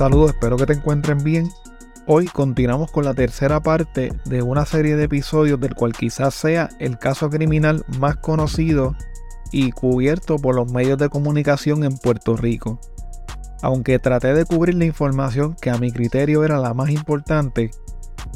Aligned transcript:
Saludos, 0.00 0.30
espero 0.30 0.56
que 0.56 0.64
te 0.64 0.72
encuentren 0.72 1.22
bien. 1.22 1.50
Hoy 2.06 2.24
continuamos 2.24 2.90
con 2.90 3.04
la 3.04 3.12
tercera 3.12 3.60
parte 3.60 4.10
de 4.24 4.40
una 4.40 4.64
serie 4.64 4.96
de 4.96 5.04
episodios 5.04 5.60
del 5.60 5.74
cual 5.74 5.92
quizás 5.92 6.34
sea 6.34 6.70
el 6.78 6.98
caso 6.98 7.28
criminal 7.28 7.84
más 7.98 8.16
conocido 8.16 8.96
y 9.52 9.72
cubierto 9.72 10.38
por 10.38 10.54
los 10.54 10.72
medios 10.72 10.96
de 10.96 11.10
comunicación 11.10 11.84
en 11.84 11.98
Puerto 11.98 12.34
Rico. 12.34 12.80
Aunque 13.60 13.98
traté 13.98 14.32
de 14.32 14.46
cubrir 14.46 14.76
la 14.76 14.86
información 14.86 15.54
que 15.60 15.68
a 15.68 15.76
mi 15.76 15.92
criterio 15.92 16.44
era 16.44 16.58
la 16.58 16.72
más 16.72 16.88
importante, 16.88 17.70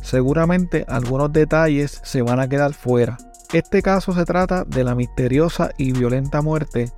seguramente 0.03 0.85
algunos 0.87 1.33
detalles 1.33 1.99
se 2.05 2.21
van 2.21 2.41
a 2.41 2.49
quedar 2.51 2.75
fuera. 2.75 3.17
Este 3.55 3.81
caso 3.81 4.13
se 4.13 4.27
trata 4.27 4.65
de 4.65 4.85
la 4.85 4.95
misteriosa 4.95 5.71
y 5.79 5.93
violenta 5.93 6.43
muerte 6.43 6.93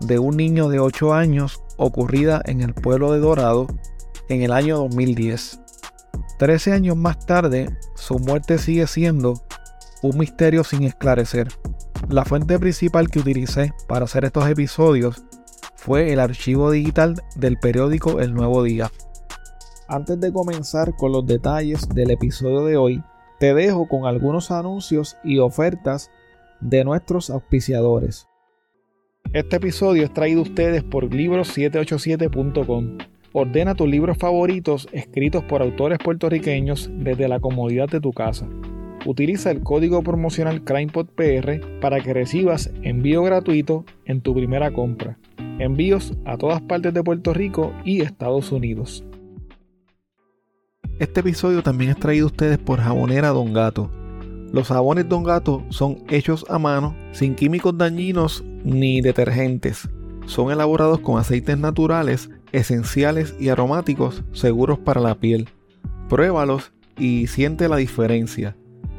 de 0.00 0.18
un 0.18 0.36
niño 0.36 0.68
de 0.68 0.80
8 0.80 1.14
años 1.14 1.62
ocurrida 1.76 2.42
en 2.46 2.62
el 2.62 2.74
pueblo 2.74 3.12
de 3.12 3.20
Dorado 3.20 3.68
en 4.28 4.42
el 4.42 4.52
año 4.52 4.76
2010. 4.78 5.60
Trece 6.38 6.72
años 6.72 6.96
más 6.96 7.24
tarde, 7.26 7.68
su 7.96 8.18
muerte 8.18 8.58
sigue 8.58 8.86
siendo 8.86 9.34
un 10.02 10.18
misterio 10.18 10.62
sin 10.64 10.84
esclarecer. 10.84 11.48
La 12.08 12.24
fuente 12.24 12.58
principal 12.58 13.10
que 13.10 13.18
utilicé 13.18 13.72
para 13.86 14.04
hacer 14.04 14.24
estos 14.24 14.48
episodios 14.48 15.24
fue 15.74 16.12
el 16.12 16.20
archivo 16.20 16.70
digital 16.70 17.14
del 17.36 17.58
periódico 17.58 18.20
El 18.20 18.34
Nuevo 18.34 18.62
Día. 18.62 18.90
Antes 19.88 20.20
de 20.20 20.32
comenzar 20.32 20.94
con 20.96 21.12
los 21.12 21.26
detalles 21.26 21.88
del 21.88 22.10
episodio 22.10 22.64
de 22.64 22.76
hoy, 22.76 23.02
te 23.40 23.54
dejo 23.54 23.88
con 23.88 24.04
algunos 24.06 24.50
anuncios 24.50 25.16
y 25.24 25.38
ofertas 25.38 26.10
de 26.60 26.84
nuestros 26.84 27.30
auspiciadores. 27.30 28.26
Este 29.32 29.56
episodio 29.56 30.04
es 30.04 30.12
traído 30.12 30.40
a 30.40 30.44
ustedes 30.44 30.82
por 30.82 31.04
libros787.com. 31.04 32.98
Ordena 33.32 33.74
tus 33.74 33.88
libros 33.88 34.16
favoritos 34.16 34.88
escritos 34.92 35.44
por 35.44 35.60
autores 35.60 35.98
puertorriqueños 35.98 36.90
desde 36.94 37.28
la 37.28 37.40
comodidad 37.40 37.88
de 37.88 38.00
tu 38.00 38.12
casa. 38.12 38.48
Utiliza 39.04 39.50
el 39.50 39.62
código 39.62 40.02
promocional 40.02 40.64
CrimePodPR 40.64 41.80
para 41.80 42.00
que 42.00 42.14
recibas 42.14 42.70
envío 42.82 43.22
gratuito 43.22 43.84
en 44.06 44.22
tu 44.22 44.34
primera 44.34 44.72
compra. 44.72 45.18
Envíos 45.58 46.14
a 46.24 46.36
todas 46.36 46.62
partes 46.62 46.94
de 46.94 47.02
Puerto 47.02 47.34
Rico 47.34 47.72
y 47.84 48.00
Estados 48.00 48.50
Unidos. 48.50 49.04
Este 50.98 51.20
episodio 51.20 51.62
también 51.62 51.90
es 51.90 51.96
traído 51.98 52.26
a 52.26 52.30
ustedes 52.30 52.58
por 52.58 52.80
Jabonera 52.80 53.28
Don 53.28 53.52
Gato. 53.52 53.90
Los 54.52 54.68
jabones 54.68 55.08
Don 55.08 55.22
Gato 55.22 55.62
son 55.68 55.98
hechos 56.08 56.44
a 56.48 56.58
mano, 56.58 56.96
sin 57.12 57.34
químicos 57.34 57.76
dañinos 57.76 58.42
ni 58.64 59.00
detergentes. 59.00 59.88
Son 60.26 60.50
elaborados 60.50 61.00
con 61.00 61.20
aceites 61.20 61.56
naturales 61.58 62.30
esenciales 62.52 63.34
y 63.38 63.48
aromáticos 63.48 64.24
seguros 64.32 64.78
para 64.78 65.00
la 65.00 65.14
piel. 65.14 65.48
Pruébalos 66.08 66.72
y 66.96 67.26
siente 67.26 67.68
la 67.68 67.76
diferencia. 67.76 68.56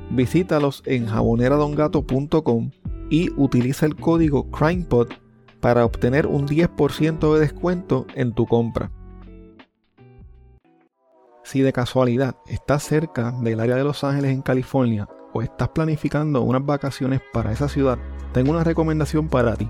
Visítalos 0.09 0.83
en 0.85 1.07
jaboneradongato.com 1.07 2.71
y 3.09 3.29
utiliza 3.35 3.85
el 3.85 3.95
código 3.95 4.49
CrimePod 4.51 5.09
para 5.59 5.85
obtener 5.85 6.27
un 6.27 6.47
10% 6.47 7.33
de 7.33 7.39
descuento 7.39 8.05
en 8.15 8.33
tu 8.33 8.45
compra. 8.45 8.91
Si 11.43 11.61
de 11.61 11.73
casualidad 11.73 12.35
estás 12.47 12.83
cerca 12.83 13.31
del 13.41 13.59
área 13.59 13.75
de 13.75 13.83
Los 13.83 14.03
Ángeles 14.03 14.31
en 14.31 14.41
California 14.41 15.07
o 15.33 15.41
estás 15.41 15.69
planificando 15.69 16.41
unas 16.41 16.65
vacaciones 16.65 17.21
para 17.33 17.51
esa 17.51 17.67
ciudad, 17.67 17.97
tengo 18.33 18.51
una 18.51 18.63
recomendación 18.63 19.27
para 19.27 19.55
ti. 19.55 19.69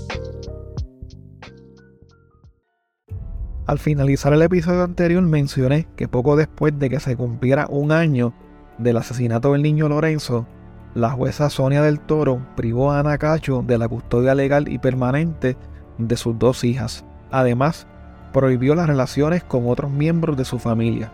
Al 3.71 3.79
finalizar 3.79 4.33
el 4.33 4.41
episodio 4.41 4.83
anterior 4.83 5.23
mencioné 5.23 5.87
que 5.95 6.09
poco 6.09 6.35
después 6.35 6.77
de 6.77 6.89
que 6.89 6.99
se 6.99 7.15
cumpliera 7.15 7.67
un 7.69 7.93
año 7.93 8.33
del 8.77 8.97
asesinato 8.97 9.53
del 9.53 9.61
niño 9.61 9.87
Lorenzo, 9.87 10.45
la 10.93 11.11
jueza 11.11 11.49
Sonia 11.49 11.81
del 11.81 12.01
Toro 12.01 12.45
privó 12.57 12.91
a 12.91 12.99
Ana 12.99 13.17
Cacho 13.17 13.63
de 13.65 13.77
la 13.77 13.87
custodia 13.87 14.35
legal 14.35 14.67
y 14.67 14.77
permanente 14.77 15.55
de 15.97 16.17
sus 16.17 16.37
dos 16.37 16.65
hijas. 16.65 17.05
Además, 17.31 17.87
prohibió 18.33 18.75
las 18.75 18.87
relaciones 18.87 19.41
con 19.41 19.69
otros 19.69 19.89
miembros 19.89 20.35
de 20.35 20.43
su 20.43 20.59
familia. 20.59 21.09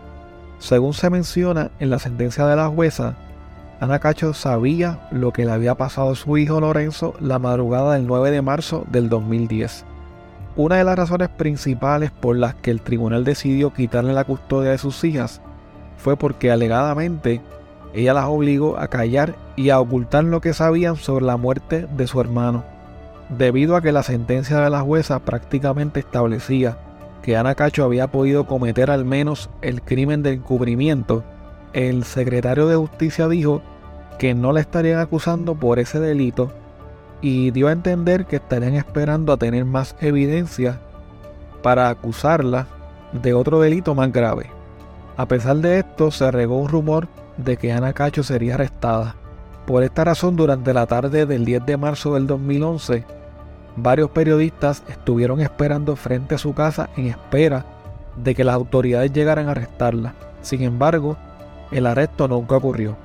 Según 0.58 0.94
se 0.94 1.10
menciona 1.10 1.70
en 1.78 1.90
la 1.90 2.00
sentencia 2.00 2.44
de 2.44 2.56
la 2.56 2.66
jueza, 2.66 3.14
Ana 3.78 4.00
Cacho 4.00 4.34
sabía 4.34 5.06
lo 5.12 5.32
que 5.32 5.44
le 5.44 5.52
había 5.52 5.76
pasado 5.76 6.10
a 6.10 6.16
su 6.16 6.36
hijo 6.36 6.58
Lorenzo 6.58 7.14
la 7.20 7.38
madrugada 7.38 7.94
del 7.94 8.08
9 8.08 8.32
de 8.32 8.42
marzo 8.42 8.84
del 8.90 9.08
2010. 9.08 9.84
Una 10.58 10.74
de 10.74 10.82
las 10.82 10.96
razones 10.96 11.28
principales 11.28 12.10
por 12.10 12.34
las 12.34 12.56
que 12.56 12.72
el 12.72 12.80
tribunal 12.80 13.22
decidió 13.22 13.72
quitarle 13.72 14.12
la 14.12 14.24
custodia 14.24 14.72
de 14.72 14.78
sus 14.78 15.04
hijas 15.04 15.40
fue 15.98 16.16
porque 16.16 16.50
alegadamente 16.50 17.40
ella 17.94 18.12
las 18.12 18.24
obligó 18.24 18.76
a 18.76 18.88
callar 18.88 19.36
y 19.54 19.70
a 19.70 19.78
ocultar 19.78 20.24
lo 20.24 20.40
que 20.40 20.52
sabían 20.52 20.96
sobre 20.96 21.26
la 21.26 21.36
muerte 21.36 21.86
de 21.96 22.08
su 22.08 22.20
hermano, 22.20 22.64
debido 23.28 23.76
a 23.76 23.82
que 23.82 23.92
la 23.92 24.02
sentencia 24.02 24.58
de 24.58 24.68
la 24.68 24.80
jueza 24.80 25.20
prácticamente 25.20 26.00
establecía 26.00 26.76
que 27.22 27.36
Ana 27.36 27.54
Cacho 27.54 27.84
había 27.84 28.08
podido 28.08 28.48
cometer 28.48 28.90
al 28.90 29.04
menos 29.04 29.50
el 29.62 29.80
crimen 29.80 30.24
de 30.24 30.32
encubrimiento, 30.32 31.22
el 31.72 32.02
secretario 32.02 32.66
de 32.66 32.74
justicia 32.74 33.28
dijo 33.28 33.62
que 34.18 34.34
no 34.34 34.50
la 34.52 34.58
estarían 34.58 34.98
acusando 34.98 35.54
por 35.54 35.78
ese 35.78 36.00
delito 36.00 36.50
y 37.20 37.50
dio 37.50 37.68
a 37.68 37.72
entender 37.72 38.26
que 38.26 38.36
estarían 38.36 38.74
esperando 38.74 39.32
a 39.32 39.36
tener 39.36 39.64
más 39.64 39.96
evidencia 40.00 40.80
para 41.62 41.88
acusarla 41.88 42.66
de 43.12 43.34
otro 43.34 43.60
delito 43.60 43.94
más 43.94 44.12
grave. 44.12 44.50
A 45.16 45.26
pesar 45.26 45.56
de 45.56 45.80
esto, 45.80 46.10
se 46.10 46.30
regó 46.30 46.58
un 46.58 46.68
rumor 46.68 47.08
de 47.36 47.56
que 47.56 47.72
Ana 47.72 47.92
Cacho 47.92 48.22
sería 48.22 48.54
arrestada. 48.54 49.16
Por 49.66 49.82
esta 49.82 50.04
razón, 50.04 50.36
durante 50.36 50.72
la 50.72 50.86
tarde 50.86 51.26
del 51.26 51.44
10 51.44 51.66
de 51.66 51.76
marzo 51.76 52.14
del 52.14 52.26
2011, 52.26 53.04
varios 53.76 54.10
periodistas 54.10 54.82
estuvieron 54.88 55.40
esperando 55.40 55.96
frente 55.96 56.36
a 56.36 56.38
su 56.38 56.54
casa 56.54 56.88
en 56.96 57.06
espera 57.06 57.64
de 58.16 58.34
que 58.34 58.44
las 58.44 58.54
autoridades 58.54 59.12
llegaran 59.12 59.48
a 59.48 59.52
arrestarla. 59.52 60.14
Sin 60.40 60.62
embargo, 60.62 61.16
el 61.70 61.86
arresto 61.86 62.28
nunca 62.28 62.56
ocurrió. 62.56 62.96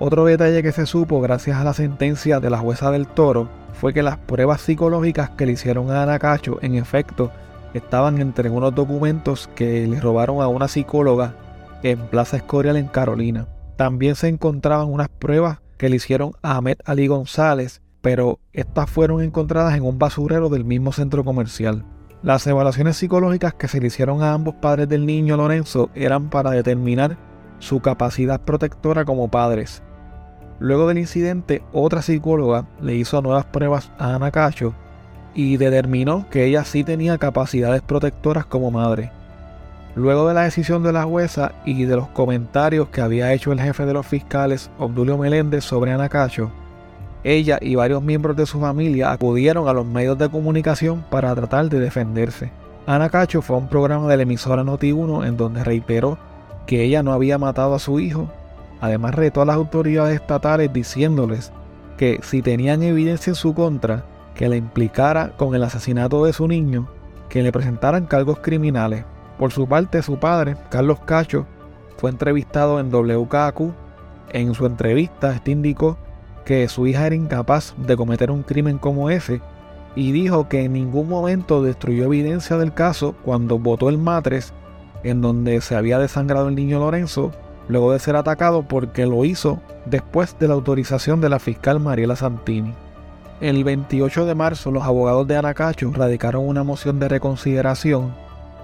Otro 0.00 0.24
detalle 0.24 0.62
que 0.62 0.72
se 0.72 0.86
supo 0.86 1.20
gracias 1.20 1.56
a 1.56 1.64
la 1.64 1.72
sentencia 1.72 2.40
de 2.40 2.50
la 2.50 2.58
jueza 2.58 2.90
del 2.90 3.06
Toro 3.06 3.48
fue 3.74 3.92
que 3.94 4.02
las 4.02 4.16
pruebas 4.16 4.60
psicológicas 4.60 5.30
que 5.30 5.46
le 5.46 5.52
hicieron 5.52 5.90
a 5.90 6.02
Ana 6.02 6.18
Cacho 6.18 6.58
en 6.62 6.74
efecto 6.74 7.30
estaban 7.74 8.20
entre 8.20 8.50
unos 8.50 8.74
documentos 8.74 9.48
que 9.54 9.86
le 9.86 10.00
robaron 10.00 10.42
a 10.42 10.48
una 10.48 10.66
psicóloga 10.66 11.36
en 11.84 11.98
Plaza 12.08 12.36
Escorial 12.36 12.76
en 12.76 12.88
Carolina. 12.88 13.46
También 13.76 14.16
se 14.16 14.28
encontraban 14.28 14.92
unas 14.92 15.08
pruebas 15.08 15.58
que 15.76 15.88
le 15.88 15.96
hicieron 15.96 16.32
a 16.42 16.56
Ahmed 16.56 16.78
Ali 16.84 17.06
González, 17.06 17.80
pero 18.00 18.40
estas 18.52 18.90
fueron 18.90 19.22
encontradas 19.22 19.76
en 19.76 19.84
un 19.84 19.98
basurero 19.98 20.48
del 20.48 20.64
mismo 20.64 20.92
centro 20.92 21.24
comercial. 21.24 21.84
Las 22.22 22.46
evaluaciones 22.46 22.96
psicológicas 22.96 23.54
que 23.54 23.68
se 23.68 23.80
le 23.80 23.88
hicieron 23.88 24.22
a 24.22 24.32
ambos 24.32 24.54
padres 24.54 24.88
del 24.88 25.06
niño 25.06 25.36
Lorenzo 25.36 25.90
eran 25.94 26.30
para 26.30 26.50
determinar 26.50 27.16
su 27.64 27.80
capacidad 27.80 28.40
protectora 28.40 29.04
como 29.04 29.28
padres. 29.28 29.82
Luego 30.60 30.86
del 30.86 30.98
incidente, 30.98 31.62
otra 31.72 32.02
psicóloga 32.02 32.66
le 32.80 32.94
hizo 32.94 33.20
nuevas 33.22 33.46
pruebas 33.46 33.90
a 33.98 34.14
Ana 34.14 34.30
Cacho 34.30 34.74
y 35.34 35.56
determinó 35.56 36.26
que 36.30 36.44
ella 36.44 36.64
sí 36.64 36.84
tenía 36.84 37.18
capacidades 37.18 37.82
protectoras 37.82 38.46
como 38.46 38.70
madre. 38.70 39.10
Luego 39.96 40.28
de 40.28 40.34
la 40.34 40.42
decisión 40.42 40.82
de 40.82 40.92
la 40.92 41.04
jueza 41.04 41.52
y 41.64 41.84
de 41.84 41.96
los 41.96 42.08
comentarios 42.08 42.88
que 42.88 43.00
había 43.00 43.32
hecho 43.32 43.52
el 43.52 43.60
jefe 43.60 43.86
de 43.86 43.94
los 43.94 44.06
fiscales, 44.06 44.70
Obdulio 44.78 45.16
Meléndez, 45.16 45.64
sobre 45.64 45.92
Ana 45.92 46.08
Cacho, 46.08 46.52
ella 47.24 47.58
y 47.60 47.74
varios 47.74 48.02
miembros 48.02 48.36
de 48.36 48.44
su 48.44 48.60
familia 48.60 49.10
acudieron 49.10 49.66
a 49.68 49.72
los 49.72 49.86
medios 49.86 50.18
de 50.18 50.28
comunicación 50.28 51.04
para 51.10 51.34
tratar 51.34 51.70
de 51.70 51.80
defenderse. 51.80 52.52
Ana 52.86 53.08
Cacho 53.08 53.40
fue 53.40 53.56
a 53.56 53.60
un 53.60 53.68
programa 53.68 54.08
de 54.08 54.18
la 54.18 54.24
emisora 54.24 54.62
Noti1 54.62 55.26
en 55.26 55.36
donde 55.38 55.64
reiteró 55.64 56.18
que 56.66 56.82
ella 56.82 57.02
no 57.02 57.12
había 57.12 57.38
matado 57.38 57.74
a 57.74 57.78
su 57.78 58.00
hijo. 58.00 58.28
Además 58.80 59.14
retó 59.14 59.42
a 59.42 59.44
las 59.46 59.56
autoridades 59.56 60.20
estatales 60.20 60.72
diciéndoles 60.72 61.52
que 61.96 62.20
si 62.22 62.42
tenían 62.42 62.82
evidencia 62.82 63.30
en 63.30 63.34
su 63.36 63.54
contra 63.54 64.04
que 64.34 64.48
la 64.48 64.56
implicara 64.56 65.30
con 65.36 65.54
el 65.54 65.62
asesinato 65.62 66.24
de 66.24 66.32
su 66.32 66.48
niño, 66.48 66.88
que 67.28 67.42
le 67.42 67.52
presentaran 67.52 68.06
cargos 68.06 68.40
criminales. 68.40 69.04
Por 69.38 69.52
su 69.52 69.66
parte, 69.66 70.02
su 70.02 70.18
padre, 70.18 70.56
Carlos 70.70 71.00
Cacho, 71.00 71.46
fue 71.96 72.10
entrevistado 72.10 72.80
en 72.80 72.90
WKQ. 72.90 73.72
En 74.30 74.54
su 74.54 74.66
entrevista, 74.66 75.32
este 75.34 75.52
indicó 75.52 75.96
que 76.44 76.68
su 76.68 76.86
hija 76.86 77.06
era 77.06 77.14
incapaz 77.14 77.74
de 77.78 77.96
cometer 77.96 78.30
un 78.30 78.42
crimen 78.42 78.78
como 78.78 79.10
ese 79.10 79.40
y 79.96 80.12
dijo 80.12 80.48
que 80.48 80.64
en 80.64 80.72
ningún 80.72 81.08
momento 81.08 81.62
destruyó 81.62 82.04
evidencia 82.04 82.56
del 82.58 82.74
caso 82.74 83.14
cuando 83.24 83.58
botó 83.58 83.88
el 83.88 83.98
matres 83.98 84.52
en 85.04 85.20
donde 85.20 85.60
se 85.60 85.76
había 85.76 85.98
desangrado 85.98 86.48
el 86.48 86.54
niño 86.54 86.80
Lorenzo 86.80 87.30
luego 87.68 87.92
de 87.92 87.98
ser 87.98 88.16
atacado 88.16 88.62
porque 88.66 89.06
lo 89.06 89.24
hizo 89.24 89.60
después 89.86 90.36
de 90.38 90.48
la 90.48 90.54
autorización 90.54 91.20
de 91.20 91.28
la 91.28 91.38
fiscal 91.38 91.80
Mariela 91.80 92.16
Santini. 92.16 92.74
El 93.40 93.64
28 93.64 94.26
de 94.26 94.34
marzo 94.34 94.70
los 94.70 94.82
abogados 94.82 95.26
de 95.26 95.36
Anacacho 95.36 95.92
radicaron 95.94 96.46
una 96.46 96.62
moción 96.62 96.98
de 96.98 97.08
reconsideración 97.08 98.14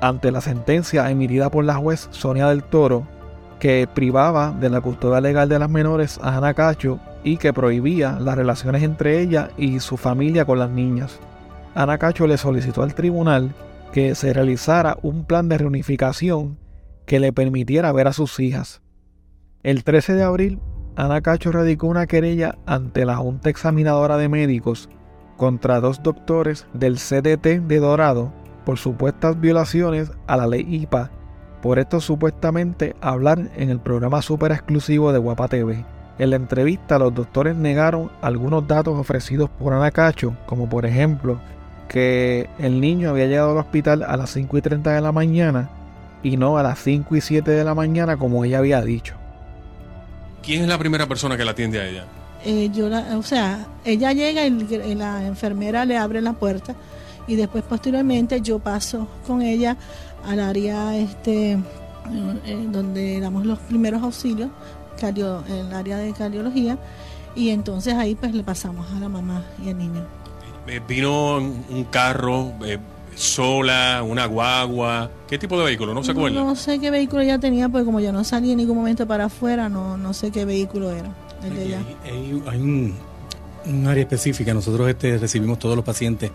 ante 0.00 0.30
la 0.30 0.40
sentencia 0.40 1.10
emitida 1.10 1.50
por 1.50 1.64
la 1.64 1.74
juez 1.74 2.08
Sonia 2.10 2.48
del 2.48 2.62
Toro 2.62 3.06
que 3.58 3.86
privaba 3.92 4.52
de 4.58 4.70
la 4.70 4.80
custodia 4.80 5.20
legal 5.20 5.48
de 5.48 5.58
las 5.58 5.68
menores 5.68 6.18
a 6.22 6.36
Anacacho 6.38 6.98
y 7.22 7.36
que 7.36 7.52
prohibía 7.52 8.18
las 8.18 8.36
relaciones 8.36 8.82
entre 8.82 9.20
ella 9.20 9.50
y 9.58 9.80
su 9.80 9.96
familia 9.96 10.44
con 10.44 10.58
las 10.58 10.70
niñas. 10.70 11.18
Ana 11.74 11.98
Cacho 11.98 12.26
le 12.26 12.36
solicitó 12.36 12.82
al 12.82 12.94
tribunal 12.94 13.52
que 13.92 14.14
se 14.14 14.32
realizara 14.32 14.96
un 15.02 15.24
plan 15.24 15.48
de 15.48 15.58
reunificación 15.58 16.58
que 17.06 17.20
le 17.20 17.32
permitiera 17.32 17.92
ver 17.92 18.06
a 18.06 18.12
sus 18.12 18.38
hijas. 18.40 18.82
El 19.62 19.84
13 19.84 20.14
de 20.14 20.22
abril, 20.22 20.60
Ana 20.96 21.20
Cacho 21.20 21.52
radicó 21.52 21.86
una 21.86 22.06
querella 22.06 22.58
ante 22.66 23.04
la 23.04 23.16
Junta 23.16 23.50
Examinadora 23.50 24.16
de 24.16 24.28
Médicos 24.28 24.88
contra 25.36 25.80
dos 25.80 26.02
doctores 26.02 26.66
del 26.74 26.96
CDT 26.96 27.66
de 27.66 27.78
Dorado 27.78 28.32
por 28.64 28.78
supuestas 28.78 29.40
violaciones 29.40 30.12
a 30.26 30.36
la 30.36 30.46
ley 30.46 30.66
IPA, 30.68 31.10
por 31.62 31.78
esto 31.78 32.00
supuestamente 32.00 32.94
hablar 33.00 33.50
en 33.56 33.70
el 33.70 33.80
programa 33.80 34.22
super 34.22 34.52
exclusivo 34.52 35.12
de 35.12 35.18
Guapa 35.18 35.48
TV. 35.48 35.84
En 36.18 36.30
la 36.30 36.36
entrevista 36.36 36.98
los 36.98 37.14
doctores 37.14 37.56
negaron 37.56 38.10
algunos 38.20 38.66
datos 38.68 38.98
ofrecidos 38.98 39.48
por 39.50 39.72
Ana 39.72 39.90
Cacho, 39.90 40.36
como 40.46 40.68
por 40.68 40.84
ejemplo 40.84 41.40
que 41.90 42.48
el 42.60 42.80
niño 42.80 43.10
había 43.10 43.26
llegado 43.26 43.50
al 43.50 43.58
hospital 43.58 44.04
a 44.04 44.16
las 44.16 44.30
5 44.30 44.58
y 44.58 44.62
30 44.62 44.92
de 44.92 45.00
la 45.00 45.10
mañana 45.10 45.68
y 46.22 46.36
no 46.36 46.56
a 46.56 46.62
las 46.62 46.78
5 46.78 47.16
y 47.16 47.20
7 47.20 47.50
de 47.50 47.64
la 47.64 47.74
mañana 47.74 48.16
como 48.16 48.44
ella 48.44 48.58
había 48.58 48.80
dicho. 48.80 49.14
¿Quién 50.40 50.62
es 50.62 50.68
la 50.68 50.78
primera 50.78 51.08
persona 51.08 51.36
que 51.36 51.44
la 51.44 51.50
atiende 51.50 51.80
a 51.80 51.86
ella? 51.88 52.04
Eh, 52.44 52.70
yo 52.72 52.88
o 53.18 53.22
sea, 53.24 53.66
ella 53.84 54.12
llega 54.12 54.46
y 54.46 54.94
la 54.94 55.26
enfermera 55.26 55.84
le 55.84 55.98
abre 55.98 56.22
la 56.22 56.32
puerta 56.32 56.76
y 57.26 57.34
después 57.34 57.64
posteriormente 57.64 58.40
yo 58.40 58.60
paso 58.60 59.08
con 59.26 59.42
ella 59.42 59.76
al 60.24 60.38
área 60.38 60.96
este 60.96 61.52
eh, 61.52 62.66
donde 62.70 63.18
damos 63.18 63.44
los 63.44 63.58
primeros 63.58 64.02
auxilios 64.02 64.48
en 65.02 65.66
el 65.66 65.74
área 65.74 65.96
de 65.96 66.12
cardiología 66.12 66.78
y 67.34 67.50
entonces 67.50 67.94
ahí 67.94 68.14
pues 68.14 68.32
le 68.32 68.44
pasamos 68.44 68.86
a 68.92 69.00
la 69.00 69.08
mamá 69.08 69.44
y 69.64 69.70
al 69.70 69.78
niño. 69.78 70.19
Eh, 70.70 70.80
¿Vino 70.86 71.38
un 71.38 71.84
carro 71.90 72.52
eh, 72.64 72.78
sola, 73.16 74.04
una 74.06 74.26
guagua? 74.26 75.10
¿Qué 75.28 75.36
tipo 75.36 75.58
de 75.58 75.64
vehículo? 75.64 75.94
¿No 75.94 76.04
se 76.04 76.12
acuerda? 76.12 76.44
No, 76.44 76.54
sé 76.54 76.78
qué 76.78 76.92
vehículo 76.92 77.22
ella 77.22 77.40
tenía, 77.40 77.68
porque 77.68 77.84
como 77.84 77.98
yo 77.98 78.12
no 78.12 78.22
salí 78.22 78.52
en 78.52 78.58
ningún 78.58 78.76
momento 78.76 79.04
para 79.04 79.24
afuera, 79.24 79.68
no, 79.68 79.96
no 79.96 80.14
sé 80.14 80.30
qué 80.30 80.44
vehículo 80.44 80.92
era. 80.92 81.12
Hay, 81.42 82.60
un, 82.60 82.94
un, 83.66 83.86
área 83.88 84.02
específica, 84.02 84.54
nosotros 84.54 84.88
este, 84.88 85.18
recibimos 85.18 85.58
todos 85.58 85.74
los 85.74 85.84
pacientes. 85.84 86.30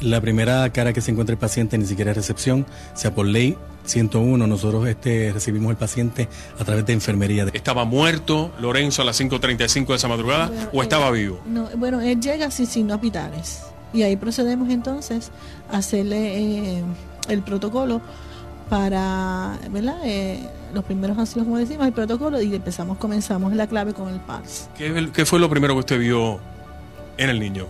La 0.00 0.18
primera 0.18 0.66
cara 0.70 0.94
que 0.94 1.02
se 1.02 1.10
encuentra 1.10 1.34
el 1.34 1.38
paciente 1.38 1.76
ni 1.76 1.84
siquiera 1.84 2.12
es 2.12 2.16
recepción, 2.16 2.64
sea 2.94 3.14
por 3.14 3.26
ley 3.26 3.58
101, 3.84 4.46
nosotros 4.46 4.88
este, 4.88 5.30
recibimos 5.30 5.70
el 5.70 5.76
paciente 5.76 6.26
a 6.58 6.64
través 6.64 6.86
de 6.86 6.94
enfermería. 6.94 7.48
¿Estaba 7.52 7.84
muerto 7.84 8.50
Lorenzo 8.60 9.02
a 9.02 9.04
las 9.04 9.20
5.35 9.20 9.88
de 9.88 9.94
esa 9.96 10.08
madrugada 10.08 10.50
o 10.72 10.82
estaba 10.82 11.10
vivo? 11.10 11.40
No, 11.44 11.68
bueno, 11.76 12.00
él 12.00 12.18
llega 12.18 12.50
sin 12.50 12.66
signos 12.66 12.98
vitales 12.98 13.73
y 13.94 14.02
ahí 14.02 14.16
procedemos 14.16 14.68
entonces 14.68 15.30
a 15.70 15.78
hacerle 15.78 16.38
eh, 16.38 16.82
el 17.28 17.42
protocolo 17.42 18.02
para, 18.68 19.56
¿verdad? 19.70 19.98
Eh, 20.04 20.40
los 20.74 20.84
primeros 20.84 21.16
auxilios, 21.16 21.46
como 21.46 21.58
decimos, 21.58 21.86
el 21.86 21.92
protocolo 21.92 22.42
y 22.42 22.54
empezamos, 22.54 22.98
comenzamos 22.98 23.54
la 23.54 23.66
clave 23.66 23.94
con 23.94 24.12
el 24.12 24.20
PARS. 24.20 24.68
¿Qué, 24.76 25.10
¿Qué 25.12 25.24
fue 25.24 25.38
lo 25.38 25.48
primero 25.48 25.74
que 25.74 25.80
usted 25.80 25.98
vio 25.98 26.40
en 27.16 27.30
el 27.30 27.38
niño? 27.38 27.66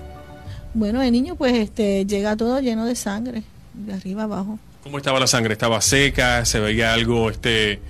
Bueno, 0.73 1.03
el 1.03 1.13
niño 1.13 1.37
pues 1.37 1.53
este, 1.53 2.07
llega 2.07 2.37
todo 2.37 2.59
lleno 2.61 2.87
de 2.87 2.97
sangre, 2.97 3.43
de 3.75 3.93
arriba 3.93 4.25
abajo. 4.25 4.59
¿Cómo 4.83 4.99
estaba 4.99 5.21
la 5.21 5.27
sangre? 5.27 5.53
¿Estaba 5.53 5.81
seca? 5.81 6.45
¿Se 6.45 6.59
veía 6.59 6.93
algo 6.95 7.31
este, 7.31 7.81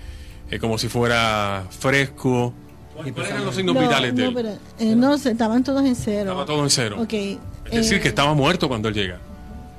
eh, 0.50 0.58
como 0.58 0.76
si 0.78 0.88
fuera 0.88 1.64
fresco? 1.70 2.52
¿Cuáles 2.94 3.30
eran 3.30 3.44
los 3.44 3.54
signos 3.54 3.78
vitales 3.78 4.14
de 4.14 4.24
él? 4.24 4.28
No, 4.30 4.34
pero, 4.34 4.48
eh, 4.78 4.94
no, 4.94 5.14
estaban 5.14 5.64
todos 5.64 5.84
en 5.84 5.96
cero. 5.96 6.30
Estaba 6.30 6.46
todo 6.46 6.62
en 6.62 6.70
cero. 6.70 6.96
Okay. 7.00 7.38
Es 7.66 7.72
decir, 7.72 8.00
que 8.00 8.08
eh, 8.08 8.10
estaba 8.10 8.34
muerto 8.34 8.68
cuando 8.68 8.88
él 8.88 8.94
llega. 8.94 9.18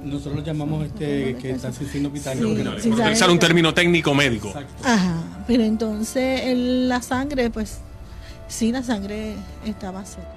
Nosotros 0.04 0.36
lo 0.36 0.44
llamamos 0.44 0.86
este, 0.86 1.36
que 1.42 1.52
está 1.52 1.72
sin 1.72 1.88
signos 1.88 2.14
vitales. 2.14 2.44
Sí, 2.84 2.92
utilizar 2.92 3.30
un 3.30 3.40
término 3.40 3.74
técnico 3.74 4.14
médico. 4.14 4.54
Ajá, 4.84 5.16
pero 5.48 5.64
entonces 5.64 6.42
la 6.56 7.02
sangre, 7.02 7.50
pues, 7.50 7.80
sí, 8.48 8.72
la 8.72 8.84
sangre 8.84 9.34
estaba 9.66 10.06
seca. 10.06 10.28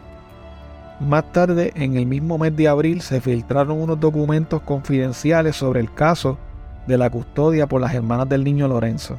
Más 1.00 1.30
tarde, 1.32 1.72
en 1.76 1.96
el 1.96 2.06
mismo 2.06 2.38
mes 2.38 2.56
de 2.56 2.66
abril, 2.66 3.02
se 3.02 3.20
filtraron 3.20 3.78
unos 3.80 4.00
documentos 4.00 4.62
confidenciales 4.62 5.54
sobre 5.54 5.80
el 5.80 5.92
caso 5.92 6.38
de 6.86 6.98
la 6.98 7.10
custodia 7.10 7.66
por 7.66 7.80
las 7.80 7.94
hermanas 7.94 8.28
del 8.28 8.42
niño 8.42 8.66
Lorenzo. 8.66 9.16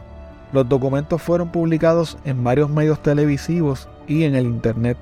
Los 0.51 0.67
documentos 0.67 1.21
fueron 1.21 1.51
publicados 1.51 2.17
en 2.25 2.43
varios 2.43 2.69
medios 2.69 3.01
televisivos 3.01 3.87
y 4.07 4.23
en 4.23 4.35
el 4.35 4.45
Internet. 4.45 4.97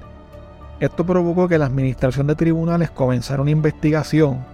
Esto 0.79 1.05
provocó 1.05 1.47
que 1.47 1.57
la 1.57 1.65
Administración 1.65 2.27
de 2.27 2.35
Tribunales 2.35 2.91
comenzara 2.91 3.41
una 3.41 3.51
investigación 3.51 4.45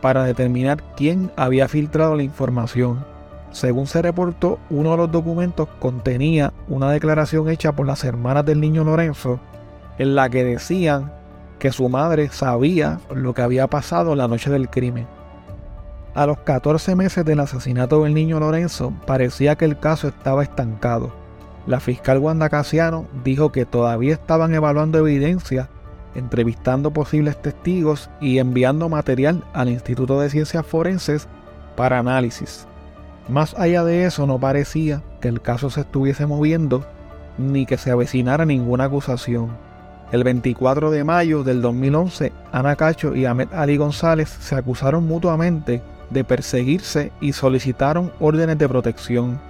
para 0.00 0.24
determinar 0.24 0.82
quién 0.96 1.30
había 1.36 1.68
filtrado 1.68 2.14
la 2.16 2.22
información. 2.22 3.04
Según 3.50 3.86
se 3.86 4.02
reportó, 4.02 4.58
uno 4.70 4.92
de 4.92 4.96
los 4.98 5.12
documentos 5.12 5.68
contenía 5.80 6.52
una 6.68 6.90
declaración 6.90 7.48
hecha 7.48 7.72
por 7.72 7.86
las 7.86 8.04
hermanas 8.04 8.44
del 8.44 8.60
niño 8.60 8.84
Lorenzo 8.84 9.40
en 9.98 10.14
la 10.14 10.28
que 10.28 10.44
decían 10.44 11.12
que 11.58 11.72
su 11.72 11.88
madre 11.88 12.28
sabía 12.28 13.00
lo 13.14 13.34
que 13.34 13.42
había 13.42 13.66
pasado 13.66 14.14
la 14.14 14.28
noche 14.28 14.50
del 14.50 14.68
crimen. 14.68 15.06
A 16.16 16.24
los 16.24 16.38
14 16.38 16.96
meses 16.96 17.26
del 17.26 17.40
asesinato 17.40 18.02
del 18.02 18.14
niño 18.14 18.40
Lorenzo, 18.40 18.90
parecía 19.06 19.56
que 19.56 19.66
el 19.66 19.78
caso 19.78 20.08
estaba 20.08 20.42
estancado. 20.42 21.12
La 21.66 21.78
fiscal 21.78 22.20
Wanda 22.20 22.48
Casiano 22.48 23.06
dijo 23.22 23.52
que 23.52 23.66
todavía 23.66 24.14
estaban 24.14 24.54
evaluando 24.54 24.96
evidencia, 24.96 25.68
entrevistando 26.14 26.90
posibles 26.90 27.36
testigos 27.42 28.08
y 28.18 28.38
enviando 28.38 28.88
material 28.88 29.44
al 29.52 29.68
Instituto 29.68 30.18
de 30.18 30.30
Ciencias 30.30 30.64
Forenses 30.64 31.28
para 31.76 31.98
análisis. 31.98 32.66
Más 33.28 33.52
allá 33.58 33.84
de 33.84 34.06
eso, 34.06 34.26
no 34.26 34.40
parecía 34.40 35.02
que 35.20 35.28
el 35.28 35.42
caso 35.42 35.68
se 35.68 35.82
estuviese 35.82 36.24
moviendo 36.24 36.86
ni 37.36 37.66
que 37.66 37.76
se 37.76 37.90
avecinara 37.90 38.46
ninguna 38.46 38.84
acusación. 38.84 39.50
El 40.12 40.24
24 40.24 40.90
de 40.90 41.04
mayo 41.04 41.44
del 41.44 41.60
2011, 41.60 42.32
Ana 42.52 42.74
Cacho 42.74 43.14
y 43.14 43.26
Ahmed 43.26 43.52
Ali 43.52 43.76
González 43.76 44.30
se 44.30 44.54
acusaron 44.54 45.06
mutuamente 45.06 45.82
de 46.10 46.24
perseguirse 46.24 47.12
y 47.20 47.32
solicitaron 47.32 48.12
órdenes 48.20 48.58
de 48.58 48.68
protección. 48.68 49.40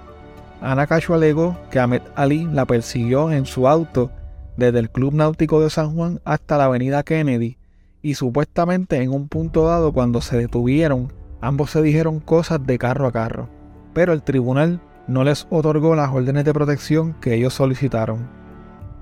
Ana 0.61 0.87
Cacho 0.87 1.13
alegó 1.13 1.57
que 1.69 1.79
Ahmed 1.79 2.01
Ali 2.15 2.45
la 2.45 2.65
persiguió 2.65 3.31
en 3.31 3.45
su 3.45 3.67
auto 3.67 4.11
desde 4.55 4.79
el 4.79 4.89
Club 4.89 5.13
Náutico 5.13 5.61
de 5.61 5.69
San 5.69 5.93
Juan 5.95 6.19
hasta 6.25 6.57
la 6.57 6.65
avenida 6.65 7.03
Kennedy 7.03 7.57
y 8.01 8.15
supuestamente 8.15 9.01
en 9.01 9.11
un 9.11 9.27
punto 9.27 9.65
dado 9.65 9.93
cuando 9.93 10.21
se 10.21 10.37
detuvieron 10.37 11.13
ambos 11.41 11.71
se 11.71 11.81
dijeron 11.81 12.19
cosas 12.19 12.65
de 12.65 12.77
carro 12.77 13.07
a 13.07 13.11
carro, 13.11 13.49
pero 13.93 14.13
el 14.13 14.23
tribunal 14.23 14.81
no 15.07 15.23
les 15.23 15.47
otorgó 15.49 15.95
las 15.95 16.11
órdenes 16.11 16.45
de 16.45 16.53
protección 16.53 17.13
que 17.21 17.35
ellos 17.35 17.53
solicitaron. 17.53 18.27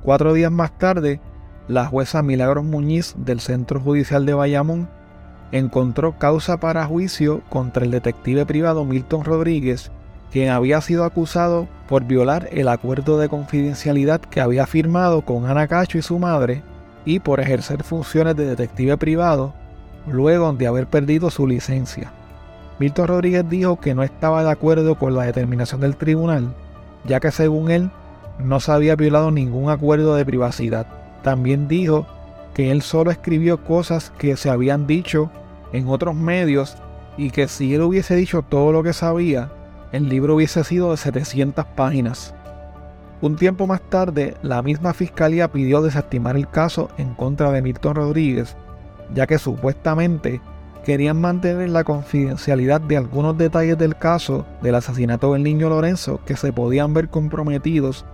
Cuatro 0.04 0.34
días 0.34 0.52
más 0.52 0.78
tarde, 0.78 1.20
la 1.68 1.86
jueza 1.86 2.22
Milagros 2.22 2.64
Muñiz 2.64 3.16
del 3.18 3.40
Centro 3.40 3.80
Judicial 3.80 4.26
de 4.26 4.34
Bayamón 4.34 4.90
encontró 5.52 6.18
causa 6.18 6.58
para 6.58 6.86
juicio 6.86 7.42
contra 7.50 7.86
el 7.86 7.92
detective 7.92 8.46
privado 8.46 8.86
Milton 8.86 9.24
Rodríguez, 9.24 9.92
quien 10.32 10.50
había 10.50 10.82
sido 10.82 11.04
acusado 11.06 11.68
por 11.88 12.04
violar 12.04 12.50
el 12.52 12.68
acuerdo 12.68 13.18
de 13.18 13.30
confidencialidad 13.30 14.20
que 14.20 14.42
había 14.42 14.66
firmado 14.66 15.22
con 15.22 15.46
Ana 15.46 15.68
Cacho 15.68 15.98
y 15.98 16.02
su 16.02 16.20
madre 16.20 16.62
y 17.06 17.20
por 17.20 17.40
ejercer 17.40 17.84
funciones 17.84 18.36
de 18.36 18.46
detective 18.46 18.98
privado 18.98 19.54
luego 20.08 20.52
de 20.54 20.68
haber 20.68 20.88
perdido 20.88 21.30
su 21.30 21.48
licencia. 21.48 22.12
Milton 22.80 23.08
Rodríguez 23.08 23.48
dijo 23.50 23.80
que 23.80 23.96
no 23.96 24.04
estaba 24.04 24.44
de 24.44 24.52
acuerdo 24.52 24.96
con 24.96 25.16
la 25.16 25.24
determinación 25.24 25.82
del 25.82 25.96
tribunal, 25.96 26.54
ya 27.06 27.20
que 27.20 27.32
según 27.32 27.72
él 27.72 27.90
no 28.40 28.60
se 28.60 28.72
había 28.72 28.96
violado 28.96 29.32
ningún 29.32 29.70
acuerdo 29.70 30.16
de 30.16 30.26
privacidad. 30.26 30.86
También 31.24 31.68
dijo 31.68 32.06
que 32.56 32.72
él 32.72 32.82
solo 32.82 33.12
escribió 33.12 33.64
cosas 33.64 34.12
que 34.18 34.38
se 34.38 34.50
habían 34.50 34.88
dicho 34.88 35.30
en 35.74 35.88
otros 35.90 36.16
medios 36.16 36.78
y 37.18 37.30
que 37.30 37.48
si 37.48 37.76
él 37.76 37.82
hubiese 37.82 38.16
dicho 38.16 38.42
todo 38.42 38.72
lo 38.72 38.82
que 38.82 38.94
sabía, 38.94 39.52
el 39.92 40.10
libro 40.10 40.36
hubiese 40.36 40.64
sido 40.64 40.92
de 40.92 40.98
700 40.98 41.66
páginas. 41.76 42.34
Un 43.22 43.36
tiempo 43.36 43.68
más 43.68 43.82
tarde, 43.82 44.36
la 44.42 44.62
misma 44.62 44.94
fiscalía 44.94 45.52
pidió 45.52 45.82
desestimar 45.82 46.38
el 46.38 46.50
caso 46.50 46.90
en 46.98 47.14
contra 47.14 47.52
de 47.52 47.62
Milton 47.62 47.96
Rodríguez, 47.96 48.56
ya 49.14 49.28
que 49.28 49.38
supuestamente 49.38 50.42
querían 50.86 51.20
mantener 51.20 51.70
la 51.70 51.84
confidencialidad 51.84 52.80
de 52.80 52.96
algunos 52.96 53.38
detalles 53.38 53.78
del 53.78 53.98
caso 53.98 54.46
del 54.62 54.76
asesinato 54.76 55.34
del 55.34 55.44
niño 55.44 55.68
Lorenzo 55.68 56.22
que 56.26 56.38
se 56.38 56.54
podían 56.54 56.94
ver 56.94 57.10
comprometidos 57.10 58.06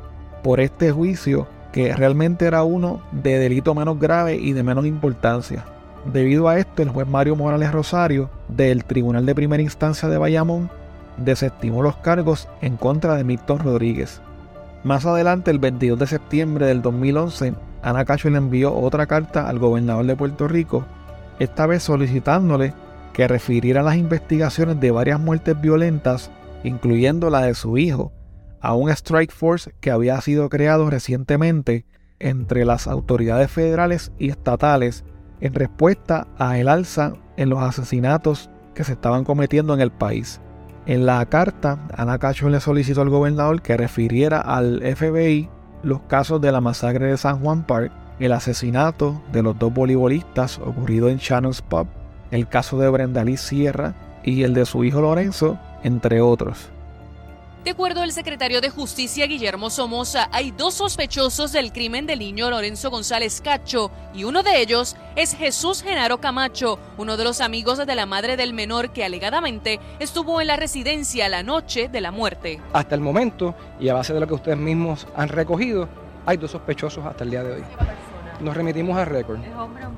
por 0.41 0.59
este 0.59 0.91
juicio 0.91 1.47
que 1.71 1.95
realmente 1.95 2.45
era 2.45 2.63
uno 2.63 3.01
de 3.11 3.39
delito 3.39 3.73
menos 3.73 3.99
grave 3.99 4.35
y 4.35 4.53
de 4.53 4.63
menos 4.63 4.85
importancia. 4.85 5.65
Debido 6.11 6.49
a 6.49 6.57
esto, 6.57 6.81
el 6.81 6.89
juez 6.89 7.07
Mario 7.07 7.35
Morales 7.35 7.71
Rosario 7.71 8.29
del 8.47 8.85
Tribunal 8.85 9.25
de 9.25 9.35
Primera 9.35 9.61
Instancia 9.61 10.09
de 10.09 10.17
Bayamón 10.17 10.69
desestimó 11.17 11.83
los 11.83 11.95
cargos 11.97 12.47
en 12.61 12.77
contra 12.77 13.15
de 13.15 13.23
Milton 13.23 13.59
Rodríguez. 13.59 14.21
Más 14.83 15.05
adelante, 15.05 15.51
el 15.51 15.59
22 15.59 15.99
de 15.99 16.07
septiembre 16.07 16.65
del 16.65 16.81
2011, 16.81 17.53
Ana 17.83 18.05
Cacho 18.05 18.29
le 18.29 18.37
envió 18.37 18.75
otra 18.75 19.05
carta 19.05 19.47
al 19.47 19.59
gobernador 19.59 20.05
de 20.05 20.15
Puerto 20.15 20.47
Rico, 20.47 20.85
esta 21.39 21.67
vez 21.67 21.83
solicitándole 21.83 22.73
que 23.13 23.27
refiriera 23.27 23.83
las 23.83 23.95
investigaciones 23.95 24.79
de 24.79 24.91
varias 24.91 25.19
muertes 25.19 25.59
violentas, 25.59 26.31
incluyendo 26.63 27.29
la 27.29 27.41
de 27.41 27.53
su 27.53 27.77
hijo, 27.77 28.11
a 28.61 28.75
un 28.75 28.89
strike 28.89 29.31
force 29.31 29.73
que 29.79 29.91
había 29.91 30.19
sido 30.21 30.49
creado 30.49 30.89
recientemente 30.89 31.85
entre 32.19 32.65
las 32.65 32.87
autoridades 32.87 33.51
federales 33.51 34.11
y 34.19 34.29
estatales 34.29 35.03
en 35.39 35.53
respuesta 35.53 36.27
a 36.37 36.59
el 36.59 36.69
alza 36.69 37.13
en 37.37 37.49
los 37.49 37.61
asesinatos 37.61 38.49
que 38.75 38.83
se 38.83 38.93
estaban 38.93 39.23
cometiendo 39.23 39.73
en 39.73 39.81
el 39.81 39.91
país. 39.91 40.39
En 40.85 41.05
la 41.05 41.23
carta, 41.25 41.79
Ana 41.95 42.19
Cacho 42.19 42.49
le 42.49 42.59
solicitó 42.59 43.01
al 43.01 43.09
gobernador 43.09 43.61
que 43.61 43.77
refiriera 43.77 44.39
al 44.39 44.81
FBI 44.95 45.49
los 45.83 46.01
casos 46.01 46.41
de 46.41 46.51
la 46.51 46.61
masacre 46.61 47.07
de 47.07 47.17
San 47.17 47.39
Juan 47.39 47.65
Park, 47.65 47.91
el 48.19 48.31
asesinato 48.31 49.21
de 49.31 49.41
los 49.41 49.57
dos 49.57 49.73
voleibolistas 49.73 50.59
ocurrido 50.59 51.09
en 51.09 51.17
Shannon's 51.17 51.61
Pub, 51.61 51.87
el 52.29 52.47
caso 52.47 52.77
de 52.79 52.89
Brenda 52.89 53.23
Lee 53.23 53.37
Sierra 53.37 53.95
y 54.23 54.43
el 54.43 54.53
de 54.53 54.65
su 54.65 54.83
hijo 54.83 55.01
Lorenzo, 55.01 55.57
entre 55.83 56.21
otros. 56.21 56.71
De 57.63 57.69
acuerdo 57.69 58.01
al 58.01 58.11
secretario 58.11 58.59
de 58.59 58.71
Justicia 58.71 59.27
Guillermo 59.27 59.69
Somoza, 59.69 60.29
hay 60.31 60.49
dos 60.49 60.73
sospechosos 60.73 61.51
del 61.51 61.71
crimen 61.71 62.07
del 62.07 62.17
niño 62.17 62.49
Lorenzo 62.49 62.89
González 62.89 63.39
Cacho 63.39 63.91
y 64.15 64.23
uno 64.23 64.41
de 64.41 64.61
ellos 64.61 64.95
es 65.15 65.35
Jesús 65.35 65.83
Genaro 65.83 66.19
Camacho, 66.19 66.79
uno 66.97 67.17
de 67.17 67.23
los 67.23 67.39
amigos 67.39 67.77
de 67.77 67.95
la 67.95 68.07
madre 68.07 68.35
del 68.35 68.53
menor 68.53 68.91
que 68.91 69.05
alegadamente 69.05 69.79
estuvo 69.99 70.41
en 70.41 70.47
la 70.47 70.55
residencia 70.55 71.29
la 71.29 71.43
noche 71.43 71.87
de 71.87 72.01
la 72.01 72.09
muerte. 72.09 72.59
Hasta 72.73 72.95
el 72.95 73.01
momento, 73.01 73.53
y 73.79 73.89
a 73.89 73.93
base 73.93 74.11
de 74.15 74.21
lo 74.21 74.27
que 74.27 74.33
ustedes 74.33 74.57
mismos 74.57 75.05
han 75.15 75.29
recogido, 75.29 75.87
hay 76.25 76.37
dos 76.37 76.49
sospechosos 76.49 77.05
hasta 77.05 77.23
el 77.23 77.29
día 77.29 77.43
de 77.43 77.53
hoy. 77.57 77.63
Nos 78.39 78.57
remitimos 78.57 78.97
al 78.97 79.05
récord, 79.05 79.39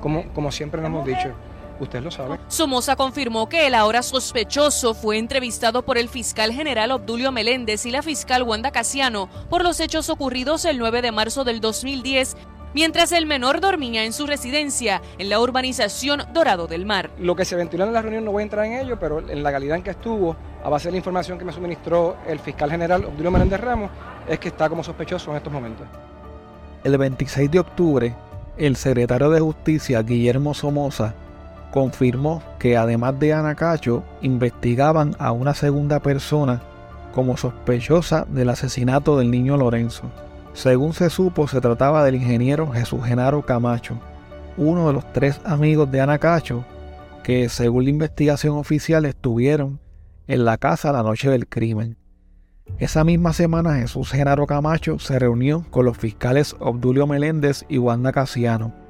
como, 0.02 0.30
como 0.34 0.52
siempre 0.52 0.82
nos 0.82 0.88
hemos 0.88 1.06
dicho. 1.06 1.34
Usted 1.80 2.02
lo 2.02 2.10
sabe. 2.10 2.38
Somoza 2.48 2.96
confirmó 2.96 3.48
que 3.48 3.66
el 3.66 3.74
ahora 3.74 4.02
sospechoso 4.02 4.94
fue 4.94 5.18
entrevistado 5.18 5.84
por 5.84 5.98
el 5.98 6.08
fiscal 6.08 6.52
general 6.52 6.92
Obdulio 6.92 7.32
Meléndez 7.32 7.84
y 7.86 7.90
la 7.90 8.02
fiscal 8.02 8.42
Wanda 8.42 8.70
Casiano 8.70 9.28
por 9.50 9.62
los 9.64 9.80
hechos 9.80 10.08
ocurridos 10.08 10.64
el 10.64 10.78
9 10.78 11.02
de 11.02 11.12
marzo 11.12 11.44
del 11.44 11.60
2010 11.60 12.36
mientras 12.74 13.12
el 13.12 13.24
menor 13.24 13.60
dormía 13.60 14.04
en 14.04 14.12
su 14.12 14.26
residencia 14.26 15.00
en 15.18 15.30
la 15.30 15.40
urbanización 15.40 16.24
Dorado 16.34 16.66
del 16.66 16.84
Mar. 16.84 17.10
Lo 17.18 17.36
que 17.36 17.44
se 17.44 17.56
ventiló 17.56 17.84
en 17.84 17.92
la 17.92 18.02
reunión 18.02 18.24
no 18.24 18.32
voy 18.32 18.42
a 18.42 18.44
entrar 18.44 18.66
en 18.66 18.74
ello, 18.74 18.98
pero 18.98 19.20
en 19.20 19.42
la 19.42 19.52
calidad 19.52 19.76
en 19.76 19.82
que 19.82 19.90
estuvo, 19.90 20.36
a 20.62 20.68
base 20.68 20.88
de 20.88 20.92
la 20.92 20.98
información 20.98 21.38
que 21.38 21.44
me 21.44 21.52
suministró 21.52 22.16
el 22.26 22.40
fiscal 22.40 22.70
general 22.70 23.04
Obdulio 23.04 23.30
Meléndez 23.30 23.60
Ramos, 23.60 23.90
es 24.28 24.38
que 24.38 24.48
está 24.48 24.68
como 24.68 24.82
sospechoso 24.82 25.30
en 25.30 25.36
estos 25.38 25.52
momentos. 25.52 25.86
El 26.82 26.98
26 26.98 27.50
de 27.50 27.58
octubre, 27.60 28.14
el 28.58 28.76
secretario 28.76 29.30
de 29.30 29.40
Justicia, 29.40 30.02
Guillermo 30.02 30.52
Somoza, 30.52 31.14
confirmó 31.74 32.40
que 32.60 32.76
además 32.76 33.18
de 33.18 33.32
Ana 33.32 33.56
Cacho, 33.56 34.04
investigaban 34.22 35.16
a 35.18 35.32
una 35.32 35.54
segunda 35.54 35.98
persona 35.98 36.62
como 37.12 37.36
sospechosa 37.36 38.24
del 38.30 38.50
asesinato 38.50 39.18
del 39.18 39.32
niño 39.32 39.56
Lorenzo. 39.56 40.04
Según 40.52 40.92
se 40.92 41.10
supo, 41.10 41.48
se 41.48 41.60
trataba 41.60 42.04
del 42.04 42.14
ingeniero 42.14 42.70
Jesús 42.70 43.04
Genaro 43.04 43.44
Camacho, 43.44 43.98
uno 44.56 44.86
de 44.86 44.92
los 44.92 45.12
tres 45.12 45.40
amigos 45.44 45.90
de 45.90 46.00
Ana 46.00 46.18
Cacho, 46.18 46.64
que 47.24 47.48
según 47.48 47.82
la 47.82 47.90
investigación 47.90 48.56
oficial 48.56 49.04
estuvieron 49.04 49.80
en 50.28 50.44
la 50.44 50.58
casa 50.58 50.92
la 50.92 51.02
noche 51.02 51.28
del 51.28 51.48
crimen. 51.48 51.96
Esa 52.78 53.02
misma 53.02 53.32
semana 53.32 53.74
Jesús 53.78 54.12
Genaro 54.12 54.46
Camacho 54.46 55.00
se 55.00 55.18
reunió 55.18 55.66
con 55.72 55.86
los 55.86 55.98
fiscales 55.98 56.54
Obdulio 56.60 57.08
Meléndez 57.08 57.64
y 57.68 57.78
Wanda 57.78 58.12
Casiano 58.12 58.83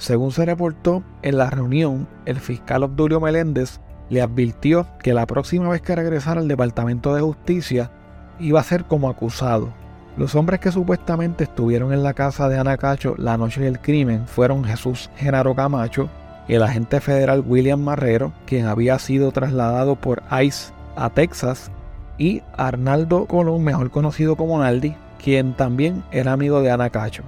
según 0.00 0.32
se 0.32 0.46
reportó, 0.46 1.02
en 1.20 1.36
la 1.36 1.50
reunión, 1.50 2.08
el 2.24 2.40
fiscal 2.40 2.84
Obdulio 2.84 3.20
Meléndez 3.20 3.80
le 4.08 4.22
advirtió 4.22 4.86
que 5.02 5.12
la 5.12 5.26
próxima 5.26 5.68
vez 5.68 5.82
que 5.82 5.94
regresara 5.94 6.40
al 6.40 6.48
Departamento 6.48 7.14
de 7.14 7.20
Justicia 7.20 7.90
iba 8.38 8.60
a 8.60 8.64
ser 8.64 8.84
como 8.86 9.10
acusado. 9.10 9.68
Los 10.16 10.34
hombres 10.34 10.58
que 10.58 10.72
supuestamente 10.72 11.44
estuvieron 11.44 11.92
en 11.92 12.02
la 12.02 12.14
casa 12.14 12.48
de 12.48 12.58
Ana 12.58 12.78
Cacho 12.78 13.14
la 13.18 13.36
noche 13.36 13.60
del 13.60 13.78
crimen 13.78 14.26
fueron 14.26 14.64
Jesús 14.64 15.10
Genaro 15.16 15.54
Camacho, 15.54 16.08
el 16.48 16.62
agente 16.62 17.00
federal 17.00 17.44
William 17.46 17.80
Marrero, 17.80 18.32
quien 18.46 18.66
había 18.66 18.98
sido 18.98 19.32
trasladado 19.32 19.96
por 19.96 20.22
ICE 20.32 20.72
a 20.96 21.10
Texas, 21.10 21.70
y 22.16 22.42
Arnaldo 22.56 23.26
Colón, 23.26 23.64
mejor 23.64 23.90
conocido 23.90 24.34
como 24.34 24.58
Naldi, 24.60 24.94
quien 25.22 25.52
también 25.52 26.02
era 26.10 26.32
amigo 26.32 26.62
de 26.62 26.70
Ana 26.70 26.88
Cacho. 26.88 27.22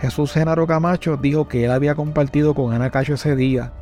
Jesús 0.00 0.32
Genaro 0.32 0.66
Camacho 0.66 1.16
dijo 1.16 1.48
que 1.48 1.64
él 1.64 1.72
había 1.72 1.94
compartido 1.94 2.54
con 2.54 2.72
Ana 2.72 2.90
Cacho 2.90 3.14
ese 3.14 3.34
día, 3.34 3.72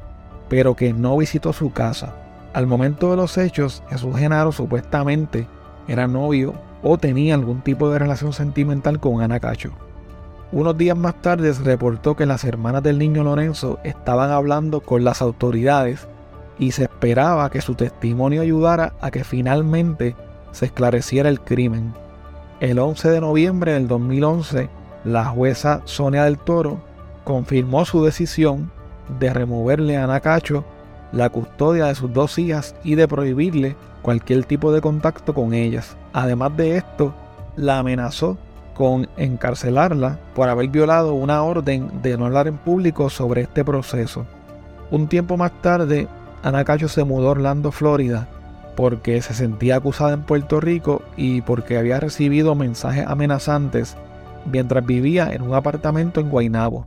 pero 0.48 0.74
que 0.74 0.92
no 0.92 1.16
visitó 1.16 1.52
su 1.52 1.72
casa. 1.72 2.14
Al 2.54 2.66
momento 2.66 3.10
de 3.10 3.16
los 3.16 3.36
hechos, 3.36 3.82
Jesús 3.90 4.16
Genaro 4.16 4.50
supuestamente 4.50 5.46
era 5.88 6.06
novio 6.06 6.54
o 6.82 6.96
tenía 6.96 7.34
algún 7.34 7.60
tipo 7.60 7.90
de 7.90 7.98
relación 7.98 8.32
sentimental 8.32 8.98
con 8.98 9.20
Ana 9.20 9.40
Cacho. 9.40 9.72
Unos 10.52 10.78
días 10.78 10.96
más 10.96 11.20
tarde 11.20 11.52
se 11.52 11.62
reportó 11.62 12.16
que 12.16 12.24
las 12.24 12.44
hermanas 12.44 12.82
del 12.82 12.98
niño 12.98 13.24
Lorenzo 13.24 13.78
estaban 13.84 14.30
hablando 14.30 14.80
con 14.80 15.04
las 15.04 15.20
autoridades 15.20 16.08
y 16.58 16.70
se 16.70 16.84
esperaba 16.84 17.50
que 17.50 17.60
su 17.60 17.74
testimonio 17.74 18.40
ayudara 18.40 18.94
a 19.00 19.10
que 19.10 19.24
finalmente 19.24 20.16
se 20.52 20.66
esclareciera 20.66 21.28
el 21.28 21.40
crimen. 21.40 21.92
El 22.60 22.78
11 22.78 23.10
de 23.10 23.20
noviembre 23.20 23.72
del 23.72 23.86
2011, 23.88 24.70
la 25.06 25.24
jueza 25.26 25.82
Sonia 25.84 26.24
del 26.24 26.36
Toro 26.36 26.80
confirmó 27.22 27.84
su 27.84 28.04
decisión 28.04 28.72
de 29.20 29.32
removerle 29.32 29.96
a 29.96 30.04
Ana 30.04 30.18
Cacho 30.18 30.64
la 31.12 31.30
custodia 31.30 31.86
de 31.86 31.94
sus 31.94 32.12
dos 32.12 32.38
hijas 32.40 32.74
y 32.82 32.96
de 32.96 33.06
prohibirle 33.06 33.76
cualquier 34.02 34.44
tipo 34.44 34.72
de 34.72 34.80
contacto 34.80 35.32
con 35.32 35.54
ellas. 35.54 35.96
Además 36.12 36.56
de 36.56 36.76
esto, 36.76 37.14
la 37.54 37.78
amenazó 37.78 38.36
con 38.74 39.08
encarcelarla 39.16 40.18
por 40.34 40.48
haber 40.48 40.68
violado 40.68 41.14
una 41.14 41.40
orden 41.42 42.02
de 42.02 42.18
no 42.18 42.26
hablar 42.26 42.48
en 42.48 42.58
público 42.58 43.08
sobre 43.08 43.42
este 43.42 43.64
proceso. 43.64 44.26
Un 44.90 45.06
tiempo 45.06 45.36
más 45.36 45.52
tarde, 45.62 46.08
Ana 46.42 46.64
Cacho 46.64 46.88
se 46.88 47.04
mudó 47.04 47.28
a 47.28 47.30
Orlando, 47.30 47.70
Florida, 47.70 48.26
porque 48.74 49.22
se 49.22 49.34
sentía 49.34 49.76
acusada 49.76 50.14
en 50.14 50.22
Puerto 50.22 50.60
Rico 50.60 51.02
y 51.16 51.42
porque 51.42 51.78
había 51.78 52.00
recibido 52.00 52.56
mensajes 52.56 53.06
amenazantes 53.06 53.96
mientras 54.50 54.84
vivía 54.84 55.32
en 55.32 55.42
un 55.42 55.54
apartamento 55.54 56.20
en 56.20 56.30
Guaynabo. 56.30 56.86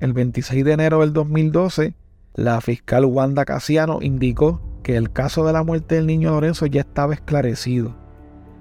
El 0.00 0.12
26 0.12 0.64
de 0.64 0.72
enero 0.72 1.00
del 1.00 1.12
2012, 1.12 1.94
la 2.34 2.60
fiscal 2.60 3.04
Wanda 3.04 3.44
Casiano 3.44 3.98
indicó 4.02 4.60
que 4.82 4.96
el 4.96 5.10
caso 5.10 5.46
de 5.46 5.52
la 5.52 5.62
muerte 5.62 5.96
del 5.96 6.06
niño 6.06 6.30
Lorenzo 6.30 6.66
ya 6.66 6.82
estaba 6.82 7.14
esclarecido. 7.14 7.96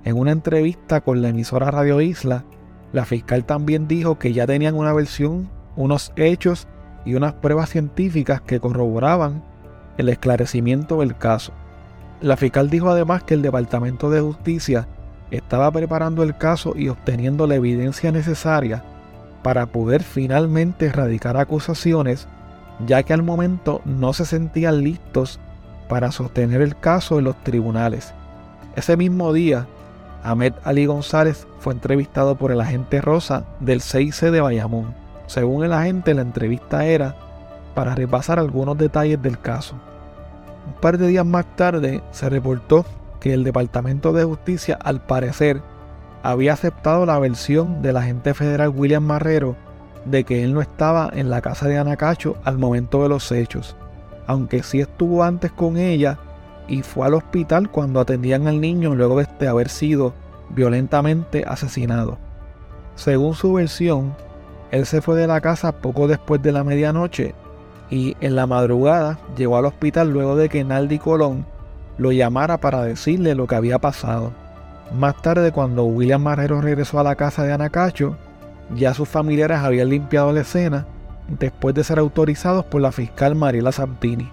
En 0.04 0.18
una 0.18 0.32
entrevista 0.32 1.02
con 1.02 1.22
la 1.22 1.30
emisora 1.30 1.72
Radio 1.72 2.00
Isla, 2.02 2.46
la 2.94 3.06
fiscal 3.06 3.46
también 3.46 3.88
dijo 3.88 4.18
que 4.18 4.34
ya 4.34 4.48
tenían 4.48 4.76
una 4.76 4.94
versión 4.94 5.50
unos 5.76 6.14
hechos 6.16 6.68
y 7.06 7.16
unas 7.16 7.34
pruebas 7.34 7.70
científicas 7.70 8.42
que 8.42 8.60
corroboraban 8.60 9.44
el 9.98 10.10
esclarecimiento 10.10 11.00
del 11.00 11.18
caso. 11.18 11.54
La 12.22 12.38
fiscal 12.38 12.70
dijo 12.70 12.90
además 12.90 13.24
que 13.24 13.34
el 13.34 13.42
Departamento 13.42 14.10
de 14.10 14.22
Justicia 14.22 14.88
estaba 15.32 15.72
preparando 15.72 16.24
el 16.24 16.38
caso 16.38 16.74
y 16.76 16.90
obteniendo 16.90 17.48
la 17.48 17.56
evidencia 17.56 18.12
necesaria 18.12 18.84
para 19.42 19.68
poder 19.68 20.04
finalmente 20.04 20.88
erradicar 20.88 21.38
acusaciones, 21.38 22.28
ya 22.86 23.04
que 23.04 23.14
al 23.14 23.24
momento 23.24 23.82
no 23.86 24.14
se 24.14 24.26
sentían 24.26 24.84
listos 24.84 25.40
para 25.88 26.12
sostener 26.12 26.62
el 26.62 26.76
caso 26.76 27.20
en 27.20 27.26
los 27.26 27.36
tribunales. 27.44 28.14
Ese 28.76 28.98
mismo 28.98 29.34
día, 29.34 29.68
Ahmed 30.24 30.54
Ali 30.64 30.86
González 30.86 31.48
fue 31.60 31.74
entrevistado 31.74 32.36
por 32.36 32.52
el 32.52 32.60
agente 32.60 33.02
Rosa 33.02 33.46
del 33.60 33.82
CIC 33.82 34.32
de 34.32 34.42
Bayamón. 34.42 34.94
Según 35.28 35.64
el 35.64 35.74
agente, 35.74 36.14
la 36.14 36.24
entrevista 36.24 36.86
era 36.86 37.16
para 37.76 37.94
repasar 37.94 38.40
algunos 38.40 38.78
detalles 38.78 39.22
del 39.22 39.40
caso. 39.40 39.76
Un 40.66 40.74
par 40.82 40.98
de 40.98 41.08
días 41.08 41.26
más 41.26 41.46
tarde 41.56 42.02
se 42.12 42.30
reportó 42.30 42.86
que 43.20 43.34
el 43.34 43.44
Departamento 43.44 44.14
de 44.14 44.24
Justicia, 44.24 44.78
al 44.82 45.02
parecer, 45.02 45.62
había 46.24 46.54
aceptado 46.54 47.06
la 47.06 47.20
versión 47.20 47.82
del 47.82 47.98
agente 47.98 48.34
federal 48.34 48.70
William 48.70 49.04
Marrero 49.04 49.56
de 50.06 50.24
que 50.24 50.44
él 50.44 50.54
no 50.54 50.62
estaba 50.62 51.10
en 51.14 51.30
la 51.30 51.42
casa 51.42 51.68
de 51.68 51.78
Anacacho 51.78 52.38
al 52.44 52.58
momento 52.58 53.04
de 53.04 53.10
los 53.10 53.32
hechos, 53.32 53.76
aunque 54.28 54.64
sí 54.64 54.80
estuvo 54.80 55.24
antes 55.24 55.52
con 55.52 55.78
ella 55.78 56.18
y 56.68 56.82
fue 56.82 57.06
al 57.06 57.14
hospital 57.14 57.70
cuando 57.70 58.00
atendían 58.00 58.48
al 58.48 58.62
niño 58.62 58.96
luego 58.96 59.22
de 59.22 59.48
haber 59.48 59.70
sido 59.70 60.14
violentamente 60.50 61.44
asesinado. 61.48 62.18
Según 62.96 63.36
su 63.36 63.54
versión, 63.54 64.16
él 64.72 64.86
se 64.86 65.02
fue 65.02 65.16
de 65.16 65.28
la 65.28 65.42
casa 65.42 65.74
poco 65.74 66.08
después 66.08 66.42
de 66.42 66.52
la 66.52 66.64
medianoche 66.64 67.36
y 67.90 68.16
en 68.20 68.36
la 68.36 68.48
madrugada 68.48 69.20
llegó 69.38 69.58
al 69.58 69.66
hospital 69.66 70.10
luego 70.10 70.36
de 70.36 70.50
que 70.50 70.64
Naldi 70.64 70.98
Colón 70.98 71.46
lo 71.98 72.12
llamara 72.12 72.58
para 72.58 72.84
decirle 72.84 73.36
lo 73.36 73.48
que 73.48 73.56
había 73.56 73.80
pasado. 73.80 74.32
Más 74.94 75.22
tarde, 75.22 75.52
cuando 75.52 75.86
William 75.86 76.22
Marrero 76.22 76.62
regresó 76.62 77.00
a 77.00 77.04
la 77.04 77.16
casa 77.16 77.44
de 77.44 77.54
Anacacho, 77.54 78.18
ya 78.76 78.94
sus 78.94 79.10
familiares 79.10 79.60
habían 79.60 79.90
limpiado 79.90 80.32
la 80.32 80.42
escena 80.42 80.86
después 81.28 81.74
de 81.76 81.84
ser 81.84 82.00
autorizados 82.00 82.66
por 82.66 82.82
la 82.82 82.92
fiscal 82.92 83.36
Mariela 83.36 83.72
Santini. 83.72 84.30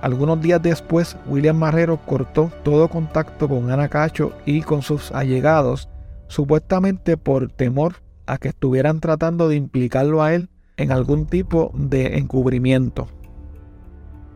Algunos 0.00 0.40
días 0.40 0.62
después, 0.62 1.16
William 1.26 1.56
Marrero 1.56 1.98
cortó 2.04 2.50
todo 2.62 2.88
contacto 2.88 3.48
con 3.48 3.70
Anacacho 3.70 4.32
y 4.44 4.62
con 4.62 4.82
sus 4.82 5.10
allegados, 5.10 5.88
supuestamente 6.28 7.16
por 7.16 7.50
temor 7.50 7.96
a 8.26 8.38
que 8.38 8.48
estuvieran 8.48 9.00
tratando 9.00 9.48
de 9.48 9.56
implicarlo 9.56 10.22
a 10.22 10.34
él 10.34 10.48
en 10.76 10.92
algún 10.92 11.26
tipo 11.26 11.72
de 11.74 12.18
encubrimiento. 12.18 13.08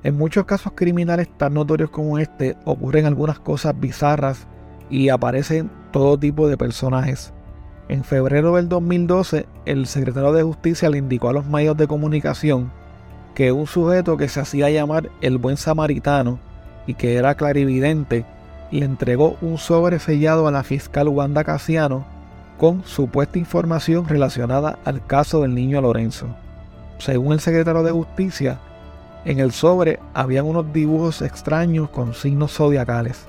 En 0.02 0.16
muchos 0.16 0.46
casos 0.46 0.72
criminales 0.74 1.28
tan 1.36 1.54
notorios 1.54 1.90
como 1.90 2.18
este 2.18 2.56
ocurren 2.64 3.04
algunas 3.04 3.38
cosas 3.38 3.78
bizarras 3.78 4.46
y 4.88 5.10
aparecen 5.10 5.70
todo 5.92 6.18
tipo 6.18 6.48
de 6.48 6.56
personajes. 6.56 7.32
En 7.88 8.04
febrero 8.04 8.54
del 8.56 8.68
2012, 8.68 9.46
el 9.66 9.86
secretario 9.86 10.32
de 10.32 10.42
Justicia 10.42 10.88
le 10.88 10.98
indicó 10.98 11.28
a 11.28 11.32
los 11.32 11.46
medios 11.46 11.76
de 11.76 11.86
comunicación 11.86 12.72
que 13.34 13.52
un 13.52 13.66
sujeto 13.66 14.16
que 14.16 14.28
se 14.28 14.40
hacía 14.40 14.70
llamar 14.70 15.10
el 15.20 15.38
buen 15.38 15.56
samaritano 15.56 16.38
y 16.86 16.94
que 16.94 17.16
era 17.16 17.34
clarividente 17.34 18.24
le 18.70 18.84
entregó 18.84 19.36
un 19.40 19.58
sobre 19.58 19.98
sellado 19.98 20.46
a 20.46 20.50
la 20.50 20.62
fiscal 20.62 21.08
Wanda 21.08 21.44
Casiano 21.44 22.06
con 22.58 22.84
supuesta 22.84 23.38
información 23.38 24.06
relacionada 24.06 24.78
al 24.84 25.04
caso 25.04 25.42
del 25.42 25.54
niño 25.54 25.80
Lorenzo. 25.80 26.26
Según 26.98 27.32
el 27.32 27.40
secretario 27.40 27.82
de 27.82 27.90
Justicia, 27.90 28.60
en 29.24 29.38
el 29.40 29.52
sobre 29.52 29.98
habían 30.14 30.46
unos 30.46 30.72
dibujos 30.72 31.22
extraños 31.22 31.90
con 31.90 32.14
signos 32.14 32.52
zodiacales. 32.52 33.26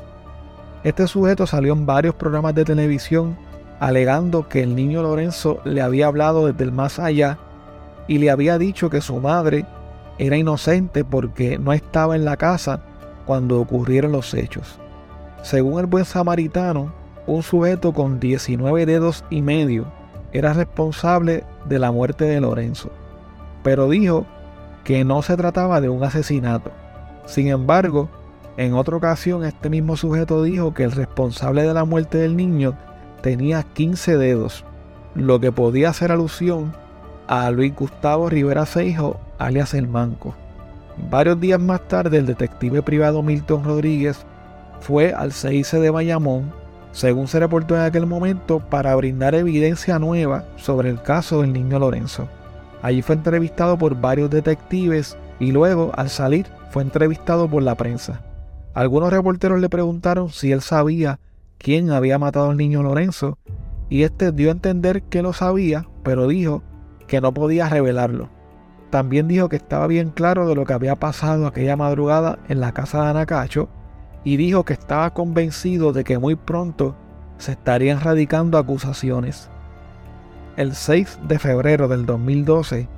Este 0.84 1.08
sujeto 1.08 1.46
salió 1.46 1.74
en 1.74 1.86
varios 1.86 2.16
programas 2.16 2.56
de 2.56 2.66
televisión 2.66 3.38
alegando 3.80 4.48
que 4.48 4.64
el 4.64 4.76
niño 4.76 5.02
Lorenzo 5.02 5.60
le 5.64 5.82
había 5.82 6.08
hablado 6.08 6.48
desde 6.48 6.64
el 6.64 6.72
más 6.72 7.00
allá 7.00 7.38
y 8.08 8.20
le 8.20 8.30
había 8.30 8.58
dicho 8.58 8.90
que 8.90 9.02
su 9.02 9.20
madre 9.20 9.66
era 10.18 10.38
inocente 10.38 11.04
porque 11.04 11.58
no 11.58 11.74
estaba 11.74 12.16
en 12.16 12.26
la 12.26 12.38
casa 12.38 12.84
cuando 13.26 13.60
ocurrieron 13.60 14.12
los 14.12 14.34
hechos. 14.34 14.80
Según 15.42 15.80
el 15.80 15.88
buen 15.88 16.06
samaritano, 16.06 16.94
un 17.26 17.42
sujeto 17.44 17.94
con 17.94 18.20
19 18.20 18.86
dedos 18.86 19.24
y 19.30 19.42
medio 19.42 19.86
era 20.32 20.54
responsable 20.54 21.44
de 21.66 21.80
la 21.80 21.92
muerte 21.92 22.26
de 22.26 22.42
Lorenzo, 22.42 22.92
pero 23.64 23.90
dijo 23.90 24.26
que 24.84 25.04
no 25.04 25.22
se 25.22 25.38
trataba 25.38 25.82
de 25.82 25.90
un 25.90 26.04
asesinato. 26.04 26.72
Sin 27.26 27.48
embargo, 27.48 28.10
en 28.58 28.74
otra 28.74 28.98
ocasión 28.98 29.46
este 29.46 29.70
mismo 29.70 29.96
sujeto 29.96 30.44
dijo 30.44 30.74
que 30.74 30.84
el 30.84 30.92
responsable 30.92 31.64
de 31.64 31.74
la 31.74 31.86
muerte 31.86 32.18
del 32.18 32.36
niño 32.36 32.78
tenía 33.22 33.64
15 33.64 34.18
dedos, 34.18 34.66
lo 35.16 35.40
que 35.40 35.52
podía 35.52 35.90
hacer 35.90 36.12
alusión 36.12 36.74
a 37.28 37.50
Luis 37.52 37.76
Gustavo 37.76 38.30
Rivera 38.30 38.66
Seijo, 38.66 39.20
alias 39.38 39.74
El 39.74 39.88
Manco. 39.88 40.36
Varios 41.10 41.40
días 41.40 41.60
más 41.60 41.88
tarde, 41.88 42.18
el 42.18 42.26
detective 42.26 42.82
privado 42.82 43.24
Milton 43.24 43.64
Rodríguez 43.64 44.26
fue 44.82 45.14
al 45.14 45.32
CIC 45.32 45.80
de 45.80 45.90
Bayamón 45.90 46.62
según 46.92 47.28
se 47.28 47.40
reportó 47.40 47.76
en 47.76 47.82
aquel 47.82 48.06
momento, 48.06 48.60
para 48.60 48.96
brindar 48.96 49.34
evidencia 49.36 49.98
nueva 49.98 50.46
sobre 50.58 50.90
el 50.90 51.02
caso 51.02 51.42
del 51.42 51.54
niño 51.54 51.80
Lorenzo. 51.80 52.28
Allí 52.82 53.02
fue 53.02 53.16
entrevistado 53.16 53.78
por 53.78 54.00
varios 54.00 54.30
detectives 54.30 55.18
y 55.40 55.52
luego, 55.52 55.92
al 55.96 56.10
salir, 56.10 56.48
fue 56.72 56.84
entrevistado 56.84 57.48
por 57.48 57.64
la 57.64 57.76
prensa. 57.76 58.22
Algunos 58.74 59.12
reporteros 59.12 59.60
le 59.60 59.70
preguntaron 59.70 60.30
si 60.30 60.52
él 60.52 60.62
sabía 60.62 61.20
quién 61.58 61.92
había 61.92 62.18
matado 62.18 62.50
al 62.50 62.58
niño 62.58 62.82
Lorenzo 62.82 63.38
y 63.90 64.04
este 64.04 64.32
dio 64.32 64.50
a 64.50 64.54
entender 64.54 65.04
que 65.04 65.22
lo 65.22 65.34
sabía, 65.34 65.86
pero 66.04 66.28
dijo 66.28 66.64
que 67.08 67.22
no 67.22 67.34
podía 67.34 67.68
revelarlo. 67.68 68.30
También 68.90 69.28
dijo 69.28 69.50
que 69.50 69.58
estaba 69.58 69.86
bien 69.88 70.10
claro 70.10 70.48
de 70.48 70.56
lo 70.56 70.66
que 70.66 70.74
había 70.74 70.96
pasado 70.96 71.46
aquella 71.46 71.76
madrugada 71.76 72.40
en 72.48 72.62
la 72.62 72.72
casa 72.72 73.04
de 73.04 73.10
Anacacho 73.10 73.70
y 74.24 74.38
dijo 74.38 74.64
que 74.64 74.74
estaba 74.74 75.14
convencido 75.14 75.94
de 75.94 76.04
que 76.04 76.18
muy 76.18 76.36
pronto 76.36 76.96
se 77.38 77.52
estarían 77.52 78.00
radicando 78.00 78.58
acusaciones. 78.58 79.51
El 80.58 80.76
6 80.76 81.20
de 81.30 81.40
febrero 81.40 81.88
del 81.88 82.06
2012, 82.06 82.90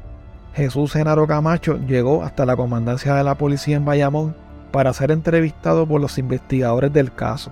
Jesús 0.55 0.93
Genaro 0.93 1.27
Camacho 1.27 1.77
llegó 1.77 2.23
hasta 2.23 2.47
la 2.47 2.55
comandancia 2.55 3.13
de 3.13 3.23
la 3.23 3.35
policía 3.35 3.77
en 3.77 3.85
Bayamón 3.85 4.35
para 4.71 4.91
ser 4.91 5.11
entrevistado 5.11 5.85
por 5.85 6.01
los 6.01 6.17
investigadores 6.17 6.91
del 6.91 7.13
caso. 7.13 7.51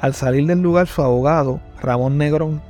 Al 0.00 0.14
salir 0.14 0.46
del 0.48 0.60
lugar 0.60 0.88
su 0.88 1.02
abogado, 1.02 1.60
Ramón 1.80 2.18
Negrón, 2.18 2.60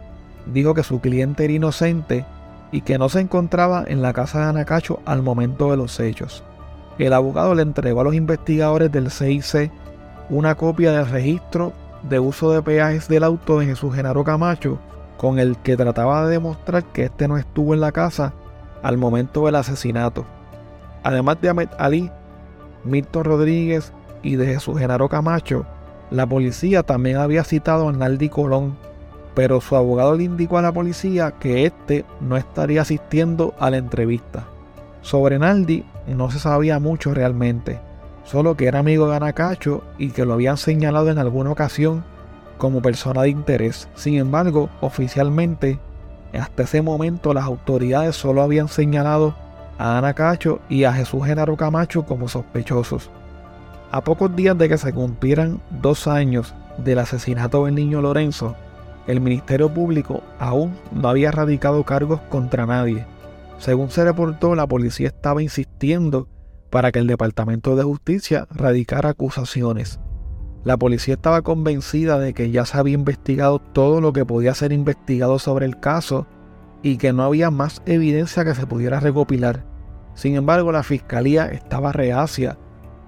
dijo 0.52 0.74
que 0.74 0.82
su 0.82 1.00
cliente 1.00 1.44
era 1.44 1.54
inocente 1.54 2.26
y 2.72 2.82
que 2.82 2.98
no 2.98 3.08
se 3.08 3.20
encontraba 3.20 3.82
en 3.86 4.02
la 4.02 4.12
casa 4.12 4.40
de 4.40 4.44
Anacacho 4.50 5.00
al 5.06 5.22
momento 5.22 5.70
de 5.70 5.78
los 5.78 5.98
hechos. 5.98 6.44
El 6.98 7.14
abogado 7.14 7.54
le 7.54 7.62
entregó 7.62 8.02
a 8.02 8.04
los 8.04 8.14
investigadores 8.14 8.92
del 8.92 9.10
CIC 9.10 9.72
una 10.28 10.56
copia 10.56 10.92
del 10.92 11.08
registro 11.08 11.72
de 12.02 12.18
uso 12.18 12.52
de 12.52 12.60
peajes 12.60 13.08
del 13.08 13.24
auto 13.24 13.60
de 13.60 13.66
Jesús 13.66 13.94
Genaro 13.94 14.24
Camacho, 14.24 14.78
con 15.20 15.38
el 15.38 15.58
que 15.58 15.76
trataba 15.76 16.24
de 16.24 16.30
demostrar 16.30 16.82
que 16.82 17.04
éste 17.04 17.28
no 17.28 17.36
estuvo 17.36 17.74
en 17.74 17.80
la 17.80 17.92
casa 17.92 18.32
al 18.82 18.96
momento 18.96 19.44
del 19.44 19.56
asesinato. 19.56 20.24
Además 21.02 21.36
de 21.42 21.50
Ahmed 21.50 21.68
Ali, 21.76 22.10
Milton 22.84 23.24
Rodríguez 23.24 23.92
y 24.22 24.36
de 24.36 24.46
Jesús 24.46 24.78
Genaro 24.78 25.10
Camacho, 25.10 25.66
la 26.10 26.26
policía 26.26 26.84
también 26.84 27.18
había 27.18 27.44
citado 27.44 27.90
a 27.90 27.92
Naldi 27.92 28.30
Colón, 28.30 28.78
pero 29.34 29.60
su 29.60 29.76
abogado 29.76 30.14
le 30.14 30.24
indicó 30.24 30.56
a 30.56 30.62
la 30.62 30.72
policía 30.72 31.32
que 31.32 31.66
éste 31.66 32.06
no 32.22 32.38
estaría 32.38 32.80
asistiendo 32.80 33.52
a 33.58 33.68
la 33.68 33.76
entrevista. 33.76 34.44
Sobre 35.02 35.38
Naldi 35.38 35.84
no 36.06 36.30
se 36.30 36.38
sabía 36.38 36.78
mucho 36.78 37.12
realmente 37.12 37.78
solo 38.24 38.56
que 38.56 38.66
era 38.66 38.78
amigo 38.78 39.10
de 39.10 39.16
Anacacho 39.16 39.82
y 39.98 40.10
que 40.10 40.24
lo 40.24 40.34
habían 40.34 40.56
señalado 40.56 41.10
en 41.10 41.18
alguna 41.18 41.50
ocasión 41.50 42.04
como 42.60 42.82
persona 42.82 43.22
de 43.22 43.30
interés. 43.30 43.88
Sin 43.94 44.18
embargo, 44.18 44.68
oficialmente, 44.82 45.80
hasta 46.38 46.64
ese 46.64 46.82
momento 46.82 47.34
las 47.34 47.44
autoridades 47.44 48.14
solo 48.14 48.42
habían 48.42 48.68
señalado 48.68 49.34
a 49.78 49.96
Anacacho 49.96 50.60
y 50.68 50.84
a 50.84 50.92
Jesús 50.92 51.24
Genaro 51.24 51.56
Camacho 51.56 52.04
como 52.04 52.28
sospechosos. 52.28 53.10
A 53.90 54.04
pocos 54.04 54.36
días 54.36 54.56
de 54.58 54.68
que 54.68 54.76
se 54.76 54.92
cumplieran 54.92 55.60
dos 55.80 56.06
años 56.06 56.54
del 56.76 56.98
asesinato 56.98 57.64
del 57.64 57.74
niño 57.74 58.02
Lorenzo, 58.02 58.54
el 59.06 59.22
Ministerio 59.22 59.72
Público 59.72 60.22
aún 60.38 60.76
no 60.92 61.08
había 61.08 61.32
radicado 61.32 61.82
cargos 61.84 62.20
contra 62.28 62.66
nadie. 62.66 63.06
Según 63.58 63.90
se 63.90 64.04
reportó, 64.04 64.54
la 64.54 64.66
policía 64.66 65.08
estaba 65.08 65.42
insistiendo 65.42 66.28
para 66.68 66.92
que 66.92 66.98
el 66.98 67.06
Departamento 67.06 67.74
de 67.74 67.84
Justicia 67.84 68.46
radicara 68.50 69.08
acusaciones. 69.08 69.98
La 70.62 70.76
policía 70.76 71.14
estaba 71.14 71.40
convencida 71.40 72.18
de 72.18 72.34
que 72.34 72.50
ya 72.50 72.66
se 72.66 72.76
había 72.76 72.94
investigado 72.94 73.60
todo 73.60 74.02
lo 74.02 74.12
que 74.12 74.26
podía 74.26 74.54
ser 74.54 74.72
investigado 74.72 75.38
sobre 75.38 75.64
el 75.64 75.80
caso 75.80 76.26
y 76.82 76.98
que 76.98 77.14
no 77.14 77.22
había 77.22 77.50
más 77.50 77.80
evidencia 77.86 78.44
que 78.44 78.54
se 78.54 78.66
pudiera 78.66 79.00
recopilar. 79.00 79.64
Sin 80.14 80.34
embargo, 80.34 80.70
la 80.70 80.82
fiscalía 80.82 81.46
estaba 81.46 81.92
reacia 81.92 82.58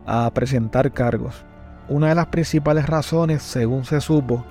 a 0.06 0.30
presentar 0.32 0.92
cargos. 0.92 1.44
Una 1.88 2.08
de 2.08 2.14
las 2.14 2.26
principales 2.28 2.86
razones, 2.86 3.42
según 3.42 3.84
se 3.84 4.00
supo, 4.00 4.46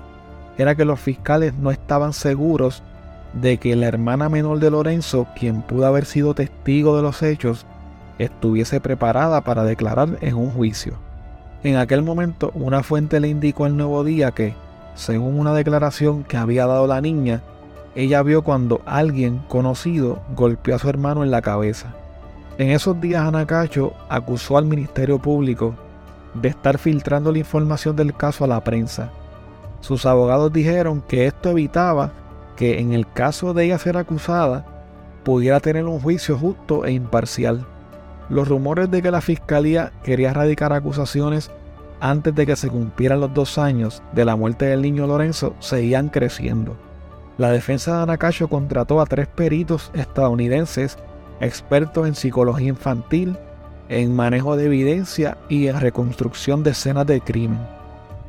era 0.59 0.75
que 0.75 0.85
los 0.85 0.99
fiscales 0.99 1.55
no 1.55 1.71
estaban 1.71 2.13
seguros 2.13 2.83
de 3.33 3.57
que 3.57 3.75
la 3.75 3.87
hermana 3.87 4.29
menor 4.29 4.59
de 4.59 4.69
Lorenzo, 4.69 5.25
quien 5.35 5.63
pudo 5.63 5.87
haber 5.87 6.05
sido 6.05 6.35
testigo 6.35 6.97
de 6.97 7.01
los 7.01 7.23
hechos, 7.23 7.65
estuviese 8.19 8.79
preparada 8.79 9.41
para 9.41 9.63
declarar 9.63 10.19
en 10.21 10.35
un 10.35 10.51
juicio. 10.51 11.10
En 11.63 11.75
aquel 11.75 12.01
momento, 12.01 12.51
una 12.55 12.81
fuente 12.81 13.19
le 13.19 13.27
indicó 13.27 13.65
al 13.65 13.77
nuevo 13.77 14.03
día 14.03 14.31
que, 14.31 14.55
según 14.95 15.39
una 15.39 15.53
declaración 15.53 16.23
que 16.23 16.37
había 16.37 16.65
dado 16.65 16.87
la 16.87 17.01
niña, 17.01 17.43
ella 17.93 18.23
vio 18.23 18.43
cuando 18.43 18.81
alguien 18.85 19.39
conocido 19.47 20.21
golpeó 20.35 20.75
a 20.75 20.79
su 20.79 20.89
hermano 20.89 21.23
en 21.23 21.29
la 21.29 21.41
cabeza. 21.41 21.93
En 22.57 22.69
esos 22.69 22.99
días 22.99 23.23
Anacacho 23.23 23.93
acusó 24.09 24.57
al 24.57 24.65
Ministerio 24.65 25.19
Público 25.19 25.75
de 26.33 26.49
estar 26.49 26.77
filtrando 26.77 27.31
la 27.31 27.39
información 27.39 27.95
del 27.95 28.15
caso 28.15 28.43
a 28.43 28.47
la 28.47 28.63
prensa. 28.63 29.11
Sus 29.81 30.05
abogados 30.05 30.51
dijeron 30.53 31.01
que 31.07 31.27
esto 31.27 31.49
evitaba 31.49 32.11
que 32.55 32.79
en 32.79 32.93
el 32.93 33.11
caso 33.11 33.53
de 33.53 33.65
ella 33.65 33.77
ser 33.77 33.97
acusada 33.97 34.65
pudiera 35.23 35.59
tener 35.59 35.85
un 35.85 35.99
juicio 35.99 36.37
justo 36.37 36.85
e 36.85 36.91
imparcial. 36.91 37.65
Los 38.31 38.47
rumores 38.47 38.89
de 38.89 39.01
que 39.01 39.11
la 39.11 39.19
fiscalía 39.19 39.91
quería 40.03 40.29
erradicar 40.29 40.71
acusaciones 40.71 41.51
antes 41.99 42.33
de 42.33 42.45
que 42.45 42.55
se 42.55 42.69
cumplieran 42.69 43.19
los 43.19 43.33
dos 43.33 43.57
años 43.57 44.01
de 44.13 44.23
la 44.23 44.37
muerte 44.37 44.67
del 44.67 44.81
niño 44.81 45.05
Lorenzo 45.05 45.53
seguían 45.59 46.07
creciendo. 46.07 46.77
La 47.37 47.51
defensa 47.51 47.97
de 47.97 48.03
Anacacho 48.03 48.47
contrató 48.47 49.01
a 49.01 49.05
tres 49.05 49.27
peritos 49.27 49.91
estadounidenses 49.93 50.97
expertos 51.41 52.07
en 52.07 52.15
psicología 52.15 52.69
infantil, 52.69 53.35
en 53.89 54.15
manejo 54.15 54.55
de 54.55 54.67
evidencia 54.67 55.37
y 55.49 55.67
en 55.67 55.81
reconstrucción 55.81 56.63
de 56.63 56.71
escenas 56.71 57.07
de 57.07 57.19
crimen. 57.19 57.59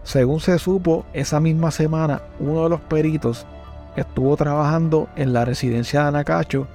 Según 0.03 0.41
se 0.41 0.59
supo, 0.59 1.07
esa 1.12 1.38
misma 1.38 1.71
semana 1.71 2.23
uno 2.41 2.65
de 2.65 2.71
los 2.71 2.81
peritos 2.81 3.47
estuvo 3.95 4.37
trabajando 4.37 5.09
en 5.15 5.33
la 5.33 5.45
residencia 5.45 6.03
de 6.03 6.09
Anacacho 6.09 6.67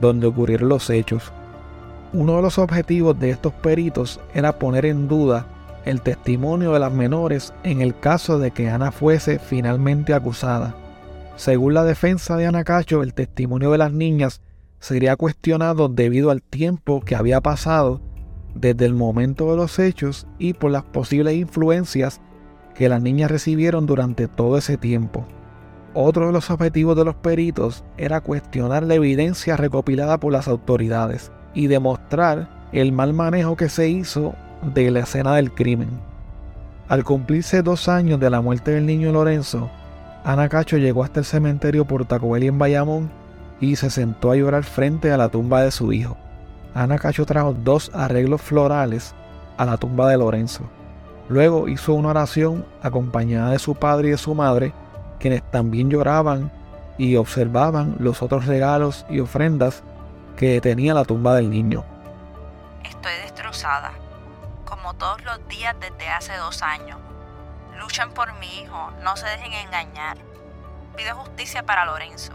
donde 0.00 0.28
ocurrieron 0.28 0.68
los 0.68 0.88
hechos. 0.88 1.32
Uno 2.18 2.36
de 2.36 2.40
los 2.40 2.58
objetivos 2.58 3.20
de 3.20 3.28
estos 3.28 3.52
peritos 3.52 4.20
era 4.32 4.58
poner 4.58 4.86
en 4.86 5.06
duda 5.06 5.46
el 5.84 6.00
testimonio 6.00 6.72
de 6.72 6.78
las 6.78 6.90
menores 6.90 7.52
en 7.62 7.82
el 7.82 7.94
caso 7.94 8.38
de 8.38 8.52
que 8.52 8.70
Ana 8.70 8.90
fuese 8.90 9.38
finalmente 9.38 10.14
acusada. 10.14 10.74
Según 11.36 11.74
la 11.74 11.84
defensa 11.84 12.38
de 12.38 12.46
Anacacho, 12.46 13.02
el 13.02 13.12
testimonio 13.12 13.70
de 13.70 13.76
las 13.76 13.92
niñas 13.92 14.40
sería 14.80 15.14
cuestionado 15.16 15.90
debido 15.90 16.30
al 16.30 16.40
tiempo 16.40 17.02
que 17.02 17.16
había 17.16 17.42
pasado 17.42 18.00
desde 18.54 18.86
el 18.86 18.94
momento 18.94 19.50
de 19.50 19.58
los 19.58 19.78
hechos 19.78 20.26
y 20.38 20.54
por 20.54 20.70
las 20.70 20.84
posibles 20.84 21.34
influencias 21.34 22.22
que 22.74 22.88
las 22.88 23.02
niñas 23.02 23.30
recibieron 23.30 23.84
durante 23.84 24.26
todo 24.26 24.56
ese 24.56 24.78
tiempo. 24.78 25.26
Otro 25.92 26.28
de 26.28 26.32
los 26.32 26.50
objetivos 26.50 26.96
de 26.96 27.04
los 27.04 27.16
peritos 27.16 27.84
era 27.98 28.22
cuestionar 28.22 28.84
la 28.84 28.94
evidencia 28.94 29.58
recopilada 29.58 30.18
por 30.18 30.32
las 30.32 30.48
autoridades 30.48 31.30
y 31.56 31.66
demostrar 31.68 32.48
el 32.70 32.92
mal 32.92 33.14
manejo 33.14 33.56
que 33.56 33.70
se 33.70 33.88
hizo 33.88 34.34
de 34.62 34.90
la 34.90 35.00
escena 35.00 35.34
del 35.34 35.52
crimen. 35.52 35.88
Al 36.86 37.02
cumplirse 37.02 37.62
dos 37.62 37.88
años 37.88 38.20
de 38.20 38.30
la 38.30 38.42
muerte 38.42 38.72
del 38.72 38.86
niño 38.86 39.10
Lorenzo, 39.10 39.70
Ana 40.22 40.48
Cacho 40.48 40.76
llegó 40.76 41.02
hasta 41.02 41.20
el 41.20 41.26
cementerio 41.26 41.86
Portacoeli 41.86 42.46
en 42.46 42.58
Bayamón 42.58 43.10
y 43.58 43.76
se 43.76 43.90
sentó 43.90 44.30
a 44.30 44.36
llorar 44.36 44.64
frente 44.64 45.10
a 45.10 45.16
la 45.16 45.30
tumba 45.30 45.62
de 45.62 45.70
su 45.70 45.92
hijo. 45.92 46.16
Ana 46.74 46.98
Cacho 46.98 47.24
trajo 47.24 47.54
dos 47.54 47.90
arreglos 47.94 48.42
florales 48.42 49.14
a 49.56 49.64
la 49.64 49.78
tumba 49.78 50.10
de 50.10 50.18
Lorenzo. 50.18 50.64
Luego 51.30 51.68
hizo 51.68 51.94
una 51.94 52.10
oración 52.10 52.66
acompañada 52.82 53.52
de 53.52 53.58
su 53.58 53.74
padre 53.74 54.08
y 54.08 54.10
de 54.10 54.18
su 54.18 54.34
madre, 54.34 54.74
quienes 55.18 55.42
también 55.50 55.88
lloraban 55.88 56.52
y 56.98 57.16
observaban 57.16 57.96
los 57.98 58.22
otros 58.22 58.44
regalos 58.44 59.06
y 59.08 59.20
ofrendas 59.20 59.82
que 60.36 60.60
tenía 60.60 60.94
la 60.94 61.04
tumba 61.04 61.34
del 61.34 61.50
niño. 61.50 61.84
Estoy 62.84 63.12
destrozada, 63.22 63.92
como 64.64 64.94
todos 64.94 65.22
los 65.24 65.46
días 65.48 65.74
desde 65.80 66.08
hace 66.08 66.36
dos 66.36 66.62
años. 66.62 66.98
Luchan 67.78 68.12
por 68.12 68.32
mi 68.38 68.60
hijo, 68.60 68.90
no 69.02 69.16
se 69.16 69.26
dejen 69.26 69.52
engañar. 69.52 70.18
Pido 70.96 71.14
justicia 71.16 71.64
para 71.64 71.84
Lorenzo 71.84 72.32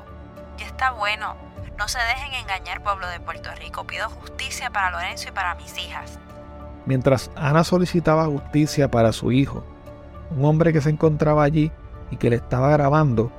está 0.64 0.92
bueno. 0.92 1.36
No 1.78 1.88
se 1.88 2.00
dejen 2.00 2.34
engañar, 2.34 2.84
pueblo 2.84 3.08
de 3.08 3.20
Puerto 3.20 3.50
Rico. 3.60 3.86
Pido 3.86 4.10
justicia 4.10 4.70
para 4.70 4.92
Lorenzo 4.92 5.30
y 5.30 5.32
para 5.32 5.56
mis 5.56 5.78
hijas. 5.78 6.20
Mientras 6.86 7.32
Ana 7.36 7.64
solicitaba 7.64 8.26
justicia 8.26 8.90
para 8.90 9.12
su 9.12 9.32
hijo, 9.32 9.64
un 10.32 10.46
hombre 10.46 10.74
que 10.74 10.82
se 10.82 10.90
encontraba 10.90 11.44
allí 11.44 11.72
y 12.10 12.18
que 12.18 12.30
le 12.30 12.38
estaba 12.38 12.70
grabando, 12.72 13.32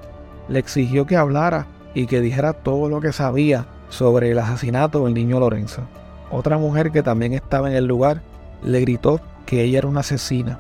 le 0.49 0.59
exigió 0.59 1.07
que 1.07 1.17
hablara 1.17 1.67
y 1.95 2.07
que 2.07 2.21
dijera 2.21 2.53
todo 2.53 2.89
lo 2.89 3.01
que 3.01 3.13
sabía 3.13 3.67
sobre 3.93 4.31
el 4.31 4.39
asesinato 4.39 5.05
del 5.05 5.13
niño 5.13 5.39
Lorenzo. 5.39 5.83
Otra 6.31 6.57
mujer 6.57 6.91
que 6.91 7.03
también 7.03 7.35
estaba 7.35 7.69
en 7.69 7.77
el 7.77 7.85
lugar 7.85 8.23
le 8.65 8.81
gritó 8.81 9.21
que 9.45 9.63
ella 9.63 9.79
era 9.79 9.89
una 9.89 10.01
asesina. 10.01 10.59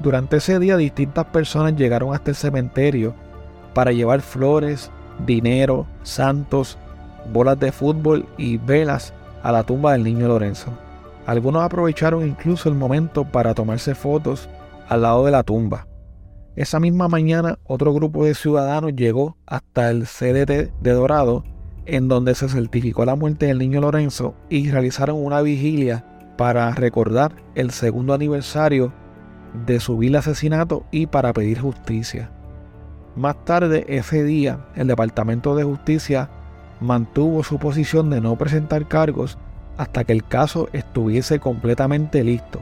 Durante 0.00 0.36
ese 0.36 0.60
día 0.60 0.76
distintas 0.76 1.26
personas 1.26 1.74
llegaron 1.74 2.14
hasta 2.14 2.30
el 2.30 2.36
cementerio 2.36 3.12
para 3.74 3.90
llevar 3.90 4.20
flores, 4.20 4.88
dinero, 5.26 5.86
santos, 6.04 6.78
bolas 7.32 7.58
de 7.58 7.72
fútbol 7.72 8.24
y 8.38 8.56
velas 8.58 9.12
a 9.42 9.50
la 9.50 9.64
tumba 9.64 9.92
del 9.92 10.04
niño 10.04 10.28
Lorenzo. 10.28 10.70
Algunos 11.26 11.64
aprovecharon 11.64 12.24
incluso 12.24 12.68
el 12.68 12.76
momento 12.76 13.24
para 13.24 13.52
tomarse 13.52 13.96
fotos 13.96 14.48
al 14.88 15.02
lado 15.02 15.24
de 15.24 15.32
la 15.32 15.42
tumba. 15.42 15.88
Esa 16.54 16.78
misma 16.78 17.08
mañana 17.08 17.58
otro 17.64 17.92
grupo 17.92 18.24
de 18.24 18.34
ciudadanos 18.34 18.94
llegó 18.94 19.36
hasta 19.44 19.90
el 19.90 20.04
CDT 20.04 20.72
de 20.80 20.92
Dorado, 20.92 21.42
en 21.90 22.06
donde 22.06 22.36
se 22.36 22.48
certificó 22.48 23.04
la 23.04 23.16
muerte 23.16 23.46
del 23.46 23.58
niño 23.58 23.80
Lorenzo 23.80 24.36
y 24.48 24.70
realizaron 24.70 25.16
una 25.22 25.42
vigilia 25.42 26.04
para 26.36 26.70
recordar 26.70 27.32
el 27.56 27.72
segundo 27.72 28.14
aniversario 28.14 28.92
de 29.66 29.80
su 29.80 29.98
vil 29.98 30.14
asesinato 30.14 30.86
y 30.92 31.06
para 31.06 31.32
pedir 31.32 31.58
justicia. 31.58 32.30
Más 33.16 33.44
tarde 33.44 33.84
ese 33.88 34.22
día, 34.22 34.66
el 34.76 34.86
Departamento 34.86 35.56
de 35.56 35.64
Justicia 35.64 36.30
mantuvo 36.80 37.42
su 37.42 37.58
posición 37.58 38.08
de 38.08 38.20
no 38.20 38.36
presentar 38.36 38.86
cargos 38.86 39.36
hasta 39.76 40.04
que 40.04 40.12
el 40.12 40.24
caso 40.24 40.68
estuviese 40.72 41.40
completamente 41.40 42.22
listo. 42.22 42.60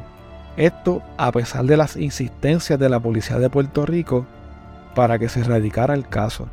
Esto 0.57 1.03
a 1.19 1.31
pesar 1.33 1.67
de 1.67 1.77
las 1.77 1.97
insistencias 1.97 2.79
de 2.79 2.89
la 2.89 2.99
Policía 2.99 3.39
de 3.39 3.51
Puerto 3.51 3.85
Rico 3.85 4.27
para 4.95 5.19
que 5.19 5.29
se 5.29 5.41
erradicara 5.41 5.93
el 5.93 6.09
caso. 6.09 6.49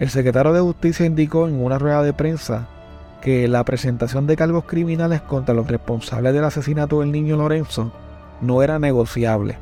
El 0.00 0.08
secretario 0.08 0.54
de 0.54 0.60
Justicia 0.60 1.04
indicó 1.04 1.46
en 1.46 1.62
una 1.62 1.78
rueda 1.78 2.02
de 2.02 2.14
prensa 2.14 2.66
que 3.20 3.46
la 3.48 3.64
presentación 3.64 4.26
de 4.26 4.34
cargos 4.34 4.64
criminales 4.64 5.20
contra 5.20 5.54
los 5.54 5.68
responsables 5.68 6.32
del 6.32 6.44
asesinato 6.44 7.00
del 7.00 7.12
niño 7.12 7.36
Lorenzo 7.36 7.92
no 8.40 8.62
era 8.62 8.78
negociable. 8.78 9.58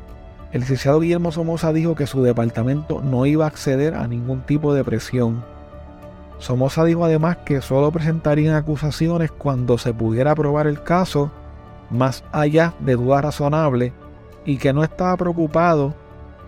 El 0.53 0.61
licenciado 0.61 1.01
Guillermo 1.01 1.33
Somoza 1.33 1.73
dijo 1.73 1.93
que 1.93 2.07
su 2.07 2.23
departamento 2.23 3.01
no 3.01 3.25
iba 3.25 3.43
a 3.43 3.49
acceder 3.49 3.95
a 3.95 4.07
ningún 4.07 4.39
tipo 4.43 4.73
de 4.73 4.85
presión. 4.85 5.43
Somoza 6.37 6.85
dijo 6.85 7.03
además 7.03 7.39
que 7.43 7.61
solo 7.61 7.91
presentarían 7.91 8.55
acusaciones 8.55 9.31
cuando 9.31 9.77
se 9.77 9.93
pudiera 9.93 10.33
probar 10.35 10.67
el 10.67 10.81
caso 10.83 11.31
más 11.89 12.23
allá 12.31 12.73
de 12.79 12.95
duda 12.95 13.19
razonable 13.19 13.91
y 14.45 14.55
que 14.55 14.71
no 14.71 14.85
estaba 14.85 15.17
preocupado 15.17 15.93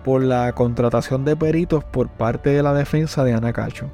por 0.03 0.23
la 0.23 0.51
contratación 0.53 1.25
de 1.25 1.35
peritos 1.35 1.83
por 1.83 2.09
parte 2.09 2.51
de 2.51 2.63
la 2.63 2.73
defensa 2.73 3.23
de 3.23 3.33
Ana 3.33 3.53
Cacho. 3.53 3.89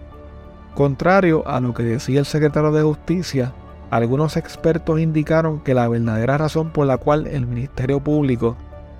Contrario 0.75 1.47
a 1.47 1.59
lo 1.59 1.73
que 1.73 1.83
decía 1.83 2.19
el 2.19 2.25
secretario 2.25 2.71
de 2.71 2.83
Justicia, 2.83 3.53
algunos 3.89 4.37
expertos 4.37 4.99
indicaron 4.99 5.59
que 5.61 5.73
la 5.73 5.87
verdadera 5.87 6.37
razón 6.37 6.71
por 6.71 6.85
la 6.85 6.97
cual 6.97 7.27
el 7.27 7.47
Ministerio 7.47 7.99
Público 7.99 8.57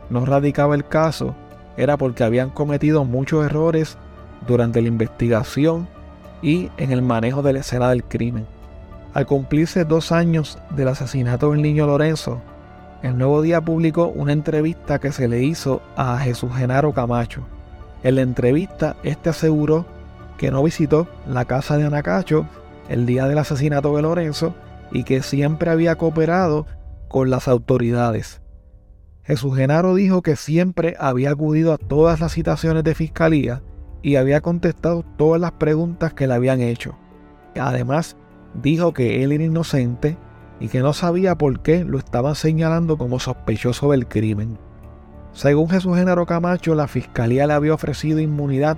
no 0.09 0.25
radicaba 0.25 0.75
el 0.75 0.87
caso 0.87 1.35
era 1.75 1.97
porque 1.97 2.23
habían 2.23 2.49
cometido 2.49 3.05
muchos 3.05 3.45
errores 3.45 3.97
durante 4.47 4.81
la 4.81 4.87
investigación 4.87 5.87
y 6.41 6.69
en 6.77 6.91
el 6.91 7.01
manejo 7.01 7.41
de 7.41 7.53
la 7.53 7.59
escena 7.59 7.89
del 7.89 8.03
crimen. 8.03 8.47
Al 9.13 9.25
cumplirse 9.25 9.85
dos 9.85 10.11
años 10.11 10.57
del 10.75 10.87
asesinato 10.87 11.51
del 11.51 11.61
niño 11.61 11.85
Lorenzo, 11.85 12.41
el 13.03 13.17
Nuevo 13.17 13.41
Día 13.41 13.61
publicó 13.61 14.07
una 14.07 14.33
entrevista 14.33 14.99
que 14.99 15.11
se 15.11 15.27
le 15.27 15.43
hizo 15.43 15.81
a 15.95 16.17
Jesús 16.17 16.51
Genaro 16.55 16.93
Camacho. 16.93 17.43
En 18.03 18.15
la 18.15 18.21
entrevista, 18.21 18.95
este 19.03 19.29
aseguró 19.29 19.85
que 20.37 20.51
no 20.51 20.63
visitó 20.63 21.07
la 21.27 21.45
casa 21.45 21.77
de 21.77 21.85
Anacacho 21.85 22.47
el 22.89 23.05
día 23.05 23.27
del 23.27 23.37
asesinato 23.37 23.95
de 23.95 24.01
Lorenzo 24.01 24.55
y 24.91 25.03
que 25.03 25.21
siempre 25.21 25.69
había 25.69 25.95
cooperado 25.95 26.65
con 27.07 27.29
las 27.29 27.47
autoridades. 27.47 28.41
Jesús 29.23 29.55
Genaro 29.55 29.93
dijo 29.93 30.21
que 30.21 30.35
siempre 30.35 30.95
había 30.99 31.31
acudido 31.31 31.73
a 31.73 31.77
todas 31.77 32.19
las 32.19 32.33
citaciones 32.33 32.83
de 32.83 32.95
fiscalía 32.95 33.61
y 34.01 34.15
había 34.15 34.41
contestado 34.41 35.03
todas 35.17 35.41
las 35.41 35.51
preguntas 35.53 36.13
que 36.13 36.27
le 36.27 36.33
habían 36.33 36.61
hecho. 36.61 36.95
Además, 37.59 38.15
dijo 38.53 38.93
que 38.93 39.23
él 39.23 39.31
era 39.31 39.43
inocente 39.43 40.17
y 40.59 40.69
que 40.69 40.79
no 40.79 40.93
sabía 40.93 41.35
por 41.35 41.59
qué 41.61 41.83
lo 41.83 41.97
estaban 41.97 42.35
señalando 42.35 42.97
como 42.97 43.19
sospechoso 43.19 43.91
del 43.91 44.07
crimen. 44.07 44.57
Según 45.33 45.69
Jesús 45.69 45.95
Genaro 45.95 46.25
Camacho, 46.25 46.73
la 46.73 46.87
fiscalía 46.87 47.45
le 47.45 47.53
había 47.53 47.73
ofrecido 47.73 48.19
inmunidad 48.19 48.77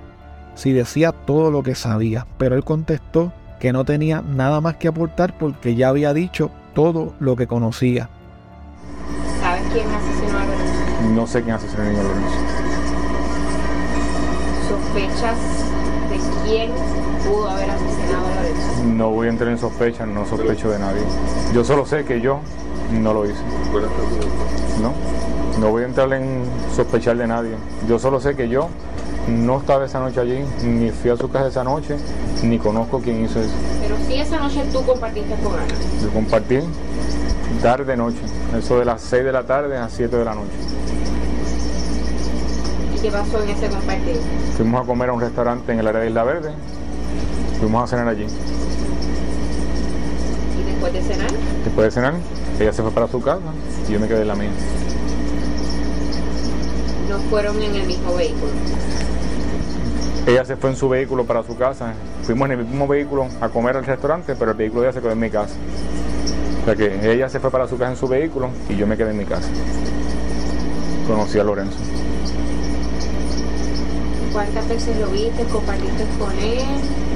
si 0.54 0.72
decía 0.72 1.12
todo 1.12 1.50
lo 1.50 1.62
que 1.62 1.74
sabía, 1.74 2.26
pero 2.36 2.54
él 2.54 2.64
contestó 2.64 3.32
que 3.58 3.72
no 3.72 3.84
tenía 3.84 4.22
nada 4.22 4.60
más 4.60 4.76
que 4.76 4.88
aportar 4.88 5.38
porque 5.38 5.74
ya 5.74 5.88
había 5.88 6.12
dicho 6.12 6.50
todo 6.74 7.14
lo 7.18 7.36
que 7.36 7.46
conocía. 7.46 8.10
¿Sabes 9.40 9.62
quién 9.72 9.86
asesinó 9.88 10.38
a 10.38 10.44
Lorenzo? 10.44 11.14
No 11.14 11.26
sé 11.26 11.42
quién 11.42 11.54
asesinó 11.54 11.82
a 11.82 11.86
niño 11.86 12.02
Lorenzo. 12.02 12.36
¿Sospechas 14.68 15.69
de 16.10 16.18
quién 16.44 16.70
pudo 17.26 17.48
haber 17.48 17.70
asesinado 17.70 18.26
a 18.26 18.34
Lorenzo? 18.34 18.84
No 18.84 19.10
voy 19.10 19.28
a 19.28 19.30
entrar 19.30 19.50
en 19.50 19.58
sospechas, 19.58 20.06
no 20.08 20.26
sospecho 20.26 20.70
de 20.70 20.78
nadie. 20.78 21.02
Yo 21.54 21.64
solo 21.64 21.86
sé 21.86 22.04
que 22.04 22.20
yo 22.20 22.40
no 22.92 23.14
lo 23.14 23.24
hice. 23.24 23.40
No, 24.82 24.92
no 25.60 25.70
voy 25.70 25.84
a 25.84 25.86
entrar 25.86 26.12
en 26.12 26.44
sospechar 26.74 27.16
de 27.16 27.26
nadie. 27.26 27.54
Yo 27.88 27.98
solo 27.98 28.20
sé 28.20 28.34
que 28.34 28.48
yo 28.48 28.68
no 29.28 29.58
estaba 29.58 29.84
esa 29.84 30.00
noche 30.00 30.20
allí, 30.20 30.44
ni 30.64 30.90
fui 30.90 31.10
a 31.10 31.16
su 31.16 31.30
casa 31.30 31.46
esa 31.46 31.64
noche, 31.64 31.96
ni 32.42 32.58
conozco 32.58 33.00
quién 33.00 33.24
hizo 33.24 33.40
eso. 33.40 33.52
Pero 33.80 33.96
sí 34.06 34.14
esa 34.14 34.38
noche 34.38 34.64
tú 34.72 34.84
compartiste 34.84 35.34
con 35.42 35.54
Ana. 35.54 35.74
Yo 36.02 36.10
compartí 36.10 36.58
tarde 37.62 37.96
noche, 37.96 38.18
eso 38.58 38.78
de 38.78 38.84
las 38.84 39.00
6 39.02 39.24
de 39.24 39.32
la 39.32 39.44
tarde 39.44 39.76
a 39.76 39.88
7 39.88 40.16
de 40.16 40.24
la 40.24 40.34
noche. 40.34 40.69
¿Y 43.00 43.04
qué 43.04 43.10
pasó 43.10 43.42
en 43.42 43.48
ese 43.48 43.66
compartir? 43.68 44.16
Fuimos 44.58 44.82
a 44.82 44.86
comer 44.86 45.08
a 45.08 45.14
un 45.14 45.20
restaurante 45.22 45.72
en 45.72 45.78
el 45.78 45.88
área 45.88 46.02
de 46.02 46.08
Isla 46.08 46.22
Verde, 46.22 46.50
fuimos 47.58 47.84
a 47.84 47.86
cenar 47.86 48.08
allí. 48.08 48.26
¿Y 50.58 50.70
después 50.70 50.92
de 50.92 51.00
cenar? 51.00 51.30
Después 51.64 51.86
de 51.86 51.90
cenar, 51.92 52.14
ella 52.60 52.72
se 52.74 52.82
fue 52.82 52.90
para 52.90 53.08
su 53.08 53.22
casa 53.22 53.40
y 53.88 53.92
yo 53.92 54.00
me 54.00 54.06
quedé 54.06 54.20
en 54.20 54.28
la 54.28 54.34
mía. 54.34 54.50
No 57.08 57.18
fueron 57.30 57.62
en 57.62 57.74
el 57.74 57.86
mismo 57.86 58.14
vehículo. 58.14 58.52
Ella 60.26 60.44
se 60.44 60.56
fue 60.56 60.68
en 60.68 60.76
su 60.76 60.90
vehículo 60.90 61.24
para 61.24 61.42
su 61.42 61.56
casa. 61.56 61.94
Fuimos 62.24 62.50
en 62.50 62.58
el 62.58 62.66
mismo 62.66 62.86
vehículo 62.86 63.28
a 63.40 63.48
comer 63.48 63.78
al 63.78 63.86
restaurante, 63.86 64.36
pero 64.38 64.50
el 64.50 64.58
vehículo 64.58 64.82
de 64.82 64.88
ella 64.88 64.94
se 64.94 65.00
quedó 65.00 65.12
en 65.12 65.20
mi 65.20 65.30
casa. 65.30 65.54
O 66.60 66.64
sea 66.66 66.76
que 66.76 67.10
ella 67.10 67.30
se 67.30 67.40
fue 67.40 67.50
para 67.50 67.66
su 67.66 67.78
casa 67.78 67.92
en 67.92 67.96
su 67.96 68.06
vehículo 68.06 68.50
y 68.68 68.76
yo 68.76 68.86
me 68.86 68.98
quedé 68.98 69.12
en 69.12 69.16
mi 69.16 69.24
casa. 69.24 69.48
Conocí 71.06 71.38
a 71.38 71.44
Lorenzo. 71.44 71.78
¿Cuántas 74.32 74.68
veces 74.68 74.96
lo 74.98 75.08
viste? 75.08 75.42
¿Compartiste 75.44 76.04
con 76.18 76.30
él? 76.38 76.64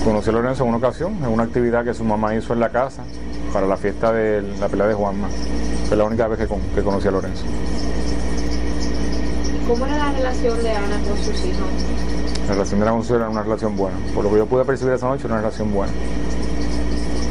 Conocí 0.04 0.30
a 0.30 0.32
Lorenzo 0.32 0.64
en 0.64 0.68
una 0.70 0.78
ocasión, 0.78 1.16
en 1.22 1.28
una 1.28 1.44
actividad 1.44 1.84
que 1.84 1.94
su 1.94 2.04
mamá 2.04 2.34
hizo 2.34 2.52
en 2.52 2.60
la 2.60 2.70
casa 2.70 3.02
para 3.52 3.66
la 3.66 3.76
fiesta 3.76 4.12
de 4.12 4.42
la 4.58 4.68
pelea 4.68 4.88
de 4.88 4.94
Juanma. 4.94 5.28
Fue 5.88 5.96
la 5.96 6.04
única 6.04 6.26
vez 6.26 6.38
que, 6.40 6.46
con- 6.48 6.60
que 6.74 6.82
conocí 6.82 7.06
a 7.08 7.12
Lorenzo. 7.12 7.44
¿Cómo 9.68 9.86
era 9.86 9.96
la 9.96 10.12
relación 10.12 10.62
de 10.62 10.70
Ana 10.70 10.98
con 11.08 11.16
sus 11.18 11.44
hijos? 11.44 11.68
La 12.48 12.52
relación 12.54 12.80
de 12.80 12.86
la 12.86 12.92
Consuelo 12.92 13.22
era 13.24 13.30
una 13.30 13.42
relación 13.42 13.76
buena. 13.76 13.96
Por 14.14 14.24
lo 14.24 14.30
que 14.30 14.36
yo 14.38 14.46
pude 14.46 14.64
percibir 14.64 14.92
esa 14.94 15.06
noche, 15.08 15.22
era 15.24 15.34
una 15.34 15.42
relación 15.42 15.72
buena. 15.72 15.92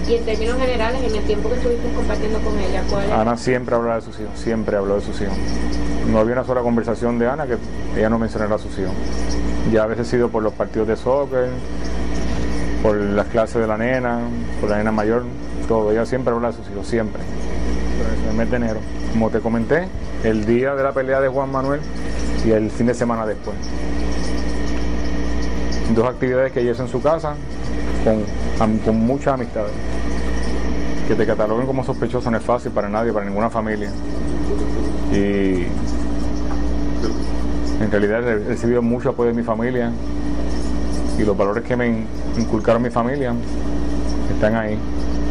Y 0.08 0.16
en 0.16 0.26
términos 0.26 0.58
generales, 0.58 1.02
en 1.04 1.16
el 1.16 1.24
tiempo 1.24 1.50
que 1.50 1.56
estuviste 1.56 1.94
compartiendo 1.94 2.40
con 2.40 2.58
ella, 2.60 2.84
¿cuál 2.90 3.06
era? 3.06 3.22
Ana 3.22 3.38
siempre 3.38 3.76
hablaba 3.76 3.96
de 3.98 4.02
sus 4.02 4.20
hijos, 4.20 4.32
siempre 4.40 4.76
habló 4.78 4.96
de 4.96 5.02
sus 5.02 5.20
hijos. 5.22 5.36
No 6.10 6.20
había 6.20 6.34
una 6.34 6.44
sola 6.44 6.62
conversación 6.62 7.20
de 7.20 7.28
Ana 7.28 7.46
que 7.46 7.58
ella 7.98 8.10
no 8.10 8.18
mencionara 8.18 8.56
a 8.56 8.58
sus 8.60 8.72
hijos. 8.80 8.94
Ya 9.72 9.84
a 9.84 9.88
veces 9.88 10.08
sido 10.08 10.30
por 10.30 10.44
los 10.44 10.54
partidos 10.54 10.88
de 10.88 10.96
soccer, 10.96 11.50
por 12.82 12.98
las 12.98 13.28
clases 13.28 13.62
de 13.62 13.68
la 13.68 13.78
nena, 13.78 14.20
por 14.60 14.70
la 14.70 14.78
nena 14.78 14.92
mayor, 14.92 15.24
todo. 15.68 15.92
Ella 15.92 16.06
siempre 16.06 16.34
habla 16.34 16.50
de 16.50 16.58
sus 16.58 16.70
hijos, 16.70 16.86
siempre. 16.86 17.22
En 18.24 18.30
el 18.30 18.36
mes 18.36 18.50
de 18.52 18.58
enero, 18.58 18.80
como 19.14 19.30
te 19.30 19.40
comenté, 19.40 19.88
el 20.24 20.46
día 20.46 20.76
de 20.76 20.84
la 20.84 20.92
pelea 20.92 21.22
de 21.22 21.30
Juan 21.30 21.52
Manuel 21.52 21.80
y 22.46 22.52
el 22.52 22.70
fin 22.70 22.88
de 22.88 22.94
semana 22.94 23.26
después. 23.26 23.56
Dos 25.96 26.08
actividades 26.08 26.52
que 26.52 26.62
ella 26.62 26.72
hizo 26.72 26.84
en 26.84 26.90
su 26.90 27.02
casa 27.02 27.36
con, 28.04 28.78
con 28.80 28.98
muchas 28.98 29.36
amistades. 29.36 29.72
Que 31.08 31.16
te 31.16 31.26
cataloguen 31.26 31.66
como 31.66 31.84
sospechoso 31.84 32.32
no 32.32 32.38
es 32.38 32.44
fácil 32.44 32.72
para 32.72 32.90
nadie, 32.90 33.14
para 33.14 33.26
ninguna 33.26 33.50
familia. 33.50 33.92
Y 35.12 35.66
en 37.84 37.92
realidad 37.92 38.28
he 38.28 38.40
recibido 38.46 38.82
mucho 38.82 39.10
apoyo 39.10 39.30
de 39.30 39.36
mi 39.36 39.44
familia 39.44 39.92
y 41.20 41.24
los 41.24 41.38
valores 41.38 41.64
que 41.64 41.76
me 41.76 41.88
in- 41.88 42.08
inculcaron 42.38 42.82
mi 42.82 42.90
familia 42.90 43.34
están 44.34 44.56
ahí. 44.56 44.78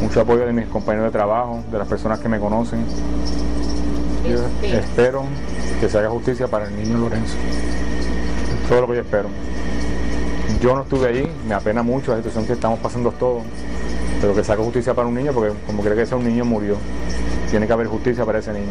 Mucho 0.00 0.20
apoyo 0.20 0.44
de 0.46 0.52
mis 0.52 0.66
compañeros 0.66 1.06
de 1.06 1.12
trabajo, 1.12 1.62
de 1.70 1.78
las 1.78 1.86
personas 1.88 2.18
que 2.18 2.28
me 2.28 2.38
conocen. 2.38 2.80
Yo 4.28 4.34
Espera. 4.34 4.78
espero 4.78 5.22
que 5.80 5.88
se 5.88 5.98
haga 5.98 6.10
justicia 6.10 6.46
para 6.48 6.66
el 6.66 6.76
niño 6.76 6.98
Lorenzo. 6.98 7.34
Es 8.62 8.68
todo 8.68 8.82
lo 8.82 8.86
que 8.88 8.94
yo 8.94 9.00
espero. 9.00 9.28
Yo 10.60 10.74
no 10.76 10.82
estuve 10.82 11.08
allí, 11.08 11.28
me 11.48 11.54
apena 11.54 11.82
mucho 11.82 12.12
la 12.12 12.18
situación 12.18 12.46
que 12.46 12.52
estamos 12.52 12.78
pasando 12.78 13.10
todos, 13.12 13.42
pero 14.20 14.34
que 14.34 14.44
se 14.44 14.52
haga 14.52 14.62
justicia 14.62 14.94
para 14.94 15.08
un 15.08 15.14
niño 15.14 15.32
porque 15.32 15.52
como 15.66 15.82
cree 15.82 15.94
que 15.96 16.02
ese 16.02 16.14
un 16.14 16.24
niño 16.24 16.44
murió. 16.44 16.76
Tiene 17.50 17.66
que 17.66 17.72
haber 17.72 17.86
justicia 17.88 18.24
para 18.24 18.38
ese 18.38 18.52
niño. 18.52 18.70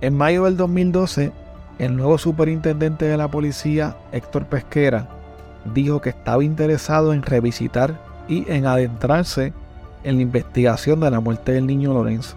En 0.00 0.16
mayo 0.16 0.44
del 0.44 0.56
2012, 0.56 1.30
el 1.78 1.96
nuevo 1.96 2.18
superintendente 2.18 3.06
de 3.06 3.16
la 3.16 3.28
policía, 3.28 3.96
Héctor 4.12 4.46
Pesquera, 4.46 5.08
dijo 5.74 6.00
que 6.00 6.10
estaba 6.10 6.44
interesado 6.44 7.12
en 7.12 7.22
revisitar 7.22 7.98
y 8.28 8.50
en 8.50 8.66
adentrarse 8.66 9.52
en 10.04 10.16
la 10.16 10.22
investigación 10.22 11.00
de 11.00 11.10
la 11.10 11.20
muerte 11.20 11.52
del 11.52 11.66
niño 11.66 11.92
Lorenzo. 11.92 12.36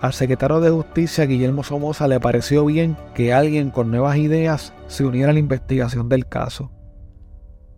Al 0.00 0.12
secretario 0.12 0.60
de 0.60 0.70
Justicia, 0.70 1.24
Guillermo 1.24 1.62
Somoza, 1.62 2.06
le 2.08 2.20
pareció 2.20 2.64
bien 2.64 2.96
que 3.14 3.32
alguien 3.32 3.70
con 3.70 3.90
nuevas 3.90 4.16
ideas 4.16 4.74
se 4.86 5.04
uniera 5.04 5.30
a 5.30 5.32
la 5.32 5.38
investigación 5.38 6.08
del 6.08 6.26
caso. 6.26 6.70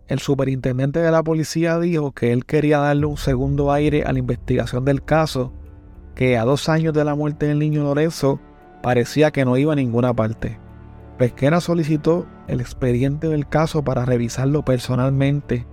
El 0.07 0.19
superintendente 0.19 0.99
de 0.99 1.11
la 1.11 1.23
policía 1.23 1.79
dijo 1.79 2.11
que 2.11 2.31
él 2.31 2.45
quería 2.45 2.79
darle 2.79 3.05
un 3.05 3.17
segundo 3.17 3.71
aire 3.71 4.03
a 4.03 4.13
la 4.13 4.19
investigación 4.19 4.85
del 4.85 5.03
caso, 5.03 5.53
que 6.15 6.37
a 6.37 6.45
dos 6.45 6.69
años 6.69 6.93
de 6.93 7.03
la 7.03 7.15
muerte 7.15 7.47
del 7.47 7.59
niño 7.59 7.83
Lorenzo 7.83 8.39
parecía 8.81 9.31
que 9.31 9.45
no 9.45 9.57
iba 9.57 9.73
a 9.73 9.75
ninguna 9.75 10.13
parte. 10.13 10.59
Pesquera 11.17 11.61
solicitó 11.61 12.27
el 12.47 12.61
expediente 12.61 13.27
del 13.27 13.47
caso 13.47 13.83
para 13.83 14.05
revisarlo 14.05 14.63
personalmente, 14.63 15.65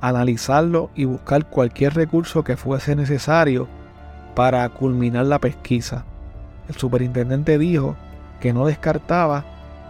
analizarlo 0.00 0.90
y 0.94 1.04
buscar 1.04 1.48
cualquier 1.48 1.94
recurso 1.94 2.42
que 2.42 2.56
fuese 2.56 2.96
necesario 2.96 3.68
para 4.34 4.68
culminar 4.68 5.26
la 5.26 5.38
pesquisa. 5.38 6.04
El 6.68 6.74
superintendente 6.74 7.58
dijo 7.58 7.96
que 8.40 8.52
no 8.52 8.66
descartaba 8.66 9.44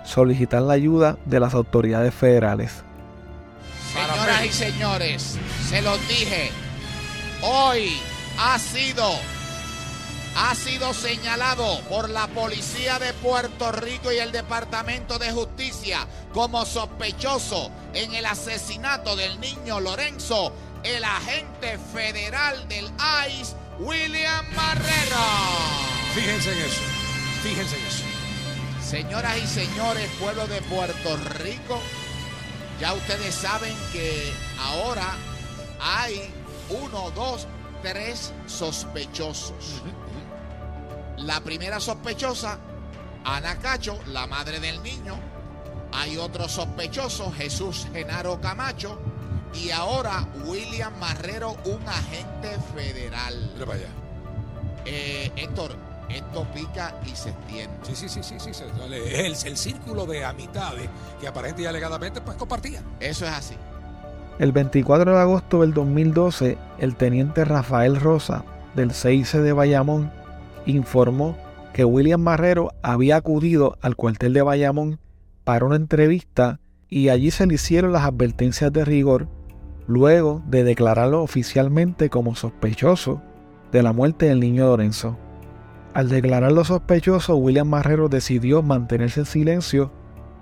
solicitar 0.04 0.62
la 0.62 0.74
ayuda 0.74 1.18
de 1.24 1.40
las 1.40 1.54
autoridades 1.54 2.14
federales. 2.14 2.84
Señoras 3.92 4.44
y 4.44 4.48
señores, 4.50 5.38
se 5.68 5.82
los 5.82 5.98
dije, 6.08 6.50
hoy 7.42 7.98
ha 8.38 8.58
sido, 8.58 9.04
ha 10.40 10.54
sido 10.54 10.94
señalado 10.94 11.80
por 11.88 12.08
la 12.08 12.28
policía 12.28 13.00
de 13.00 13.12
Puerto 13.14 13.72
Rico 13.72 14.12
y 14.12 14.18
el 14.18 14.30
Departamento 14.30 15.18
de 15.18 15.32
Justicia 15.32 16.06
como 16.32 16.64
sospechoso 16.64 17.72
en 17.92 18.14
el 18.14 18.24
asesinato 18.24 19.16
del 19.16 19.40
niño 19.40 19.80
Lorenzo, 19.80 20.52
el 20.84 21.02
agente 21.02 21.76
federal 21.92 22.68
del 22.68 22.84
ICE, 23.28 23.56
William 23.80 24.46
Marrero. 24.54 25.26
Fíjense 26.14 26.52
en 26.52 26.58
eso. 26.58 26.82
Fíjense 27.42 27.76
en 27.76 27.86
eso. 27.86 28.04
Señoras 28.88 29.36
y 29.38 29.46
señores, 29.48 30.08
pueblo 30.20 30.46
de 30.46 30.62
Puerto 30.62 31.16
Rico, 31.40 31.80
ya 32.80 32.92
ustedes 32.92 33.34
saben 33.34 33.74
que 33.92 34.32
ahora 34.60 35.16
hay 35.80 36.30
uno, 36.70 37.10
dos, 37.10 37.48
tres 37.82 38.32
sospechosos. 38.46 39.82
La 41.18 41.40
primera 41.40 41.80
sospechosa, 41.80 42.58
Ana 43.24 43.56
Cacho, 43.56 43.98
la 44.06 44.26
madre 44.26 44.60
del 44.60 44.82
niño. 44.82 45.14
Hay 45.92 46.16
otro 46.16 46.48
sospechoso, 46.48 47.32
Jesús 47.32 47.86
Genaro 47.92 48.40
Camacho. 48.40 48.98
Y 49.54 49.70
ahora 49.70 50.26
William 50.44 50.92
Marrero, 51.00 51.56
un 51.64 51.80
agente 51.88 52.50
federal. 52.74 53.50
Mira 53.54 53.66
para 53.66 53.78
allá. 53.78 53.88
Eh, 54.84 55.32
Héctor, 55.36 55.74
esto 56.08 56.46
pica 56.54 56.94
y 57.04 57.16
se 57.16 57.30
extiende. 57.30 57.76
Sí, 57.82 57.94
sí, 57.96 58.08
sí, 58.08 58.22
sí, 58.22 58.36
sí. 58.38 58.54
se- 58.54 58.66
Es 58.66 59.42
el, 59.44 59.48
el 59.52 59.56
círculo 59.56 60.06
de 60.06 60.24
amistades 60.24 60.88
que 61.20 61.26
aparente 61.28 61.62
y 61.62 61.66
alegadamente 61.66 62.20
pues 62.20 62.36
compartían. 62.36 62.84
Eso 63.00 63.24
es 63.26 63.32
así. 63.32 63.54
El 64.38 64.52
24 64.52 65.14
de 65.14 65.20
agosto 65.20 65.62
del 65.62 65.74
2012, 65.74 66.56
el 66.78 66.94
teniente 66.96 67.44
Rafael 67.44 67.98
Rosa, 68.00 68.44
del 68.74 68.92
CIC 68.92 69.32
de 69.38 69.52
Bayamón, 69.52 70.12
informó 70.76 71.36
que 71.72 71.84
William 71.84 72.20
Marrero 72.20 72.72
había 72.82 73.16
acudido 73.16 73.78
al 73.80 73.96
cuartel 73.96 74.32
de 74.32 74.42
Bayamón 74.42 74.98
para 75.44 75.64
una 75.64 75.76
entrevista 75.76 76.60
y 76.88 77.08
allí 77.08 77.30
se 77.30 77.46
le 77.46 77.54
hicieron 77.54 77.92
las 77.92 78.04
advertencias 78.04 78.72
de 78.72 78.84
rigor 78.84 79.28
luego 79.86 80.42
de 80.46 80.64
declararlo 80.64 81.22
oficialmente 81.22 82.10
como 82.10 82.34
sospechoso 82.34 83.22
de 83.72 83.82
la 83.82 83.92
muerte 83.92 84.26
del 84.26 84.40
niño 84.40 84.66
Lorenzo. 84.66 85.16
Al 85.94 86.08
declararlo 86.08 86.64
sospechoso, 86.64 87.36
William 87.36 87.68
Marrero 87.68 88.08
decidió 88.08 88.62
mantenerse 88.62 89.20
en 89.20 89.26
silencio 89.26 89.90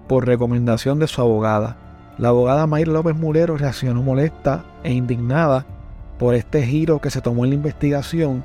por 0.08 0.26
recomendación 0.26 0.98
de 0.98 1.06
su 1.06 1.20
abogada. 1.20 1.76
La 2.18 2.28
abogada 2.28 2.66
Mayra 2.66 2.92
López 2.92 3.16
Mulero 3.16 3.56
reaccionó 3.56 4.02
molesta 4.02 4.64
e 4.82 4.92
indignada 4.92 5.66
por 6.18 6.34
este 6.34 6.66
giro 6.66 7.00
que 7.00 7.10
se 7.10 7.20
tomó 7.20 7.44
en 7.44 7.50
la 7.50 7.56
investigación, 7.56 8.44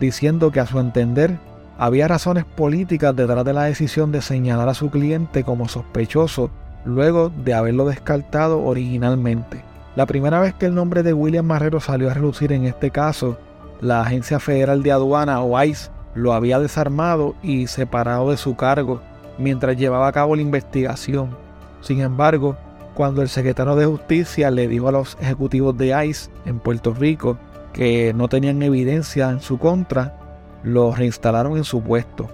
diciendo 0.00 0.50
que 0.50 0.58
a 0.58 0.66
su 0.66 0.80
entender 0.80 1.38
había 1.78 2.08
razones 2.08 2.44
políticas 2.44 3.14
detrás 3.14 3.44
de 3.44 3.52
la 3.52 3.64
decisión 3.64 4.10
de 4.10 4.22
señalar 4.22 4.68
a 4.68 4.74
su 4.74 4.90
cliente 4.90 5.44
como 5.44 5.68
sospechoso 5.68 6.50
luego 6.84 7.30
de 7.30 7.54
haberlo 7.54 7.86
descartado 7.86 8.62
originalmente. 8.64 9.62
La 9.96 10.06
primera 10.06 10.40
vez 10.40 10.54
que 10.54 10.66
el 10.66 10.74
nombre 10.74 11.02
de 11.02 11.12
William 11.12 11.46
Marrero 11.46 11.80
salió 11.80 12.10
a 12.10 12.14
relucir 12.14 12.52
en 12.52 12.64
este 12.64 12.90
caso, 12.90 13.38
la 13.80 14.02
Agencia 14.02 14.40
Federal 14.40 14.82
de 14.82 14.92
Aduana 14.92 15.40
o 15.42 15.62
ICE 15.62 15.90
lo 16.14 16.32
había 16.32 16.58
desarmado 16.58 17.34
y 17.42 17.66
separado 17.66 18.30
de 18.30 18.36
su 18.36 18.56
cargo 18.56 19.00
mientras 19.38 19.76
llevaba 19.76 20.08
a 20.08 20.12
cabo 20.12 20.36
la 20.36 20.42
investigación. 20.42 21.36
Sin 21.80 22.00
embargo, 22.00 22.56
cuando 22.94 23.22
el 23.22 23.28
secretario 23.28 23.76
de 23.76 23.86
Justicia 23.86 24.50
le 24.50 24.68
dijo 24.68 24.88
a 24.88 24.92
los 24.92 25.16
ejecutivos 25.20 25.76
de 25.76 26.06
ICE 26.06 26.30
en 26.44 26.58
Puerto 26.58 26.92
Rico 26.92 27.38
que 27.72 28.12
no 28.14 28.28
tenían 28.28 28.62
evidencia 28.62 29.30
en 29.30 29.40
su 29.40 29.58
contra, 29.58 30.16
lo 30.62 30.94
reinstalaron 30.94 31.56
en 31.56 31.64
su 31.64 31.82
puesto. 31.82 32.28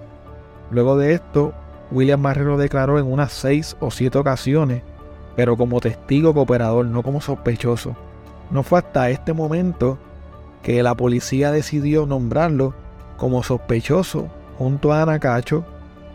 Luego 0.71 0.97
de 0.97 1.13
esto, 1.13 1.53
William 1.91 2.19
Marrero 2.19 2.57
declaró 2.57 2.99
en 2.99 3.05
unas 3.05 3.31
seis 3.31 3.77
o 3.79 3.91
siete 3.91 4.17
ocasiones, 4.17 4.83
pero 5.35 5.55
como 5.55 5.79
testigo 5.79 6.33
cooperador, 6.33 6.85
no 6.85 7.03
como 7.03 7.21
sospechoso. 7.21 7.95
No 8.51 8.63
fue 8.63 8.79
hasta 8.79 9.09
este 9.09 9.33
momento 9.33 9.97
que 10.63 10.83
la 10.83 10.95
policía 10.95 11.51
decidió 11.51 12.05
nombrarlo 12.05 12.73
como 13.17 13.43
sospechoso 13.43 14.27
junto 14.57 14.91
a 14.91 15.03
Ana 15.03 15.19
Cacho, 15.19 15.65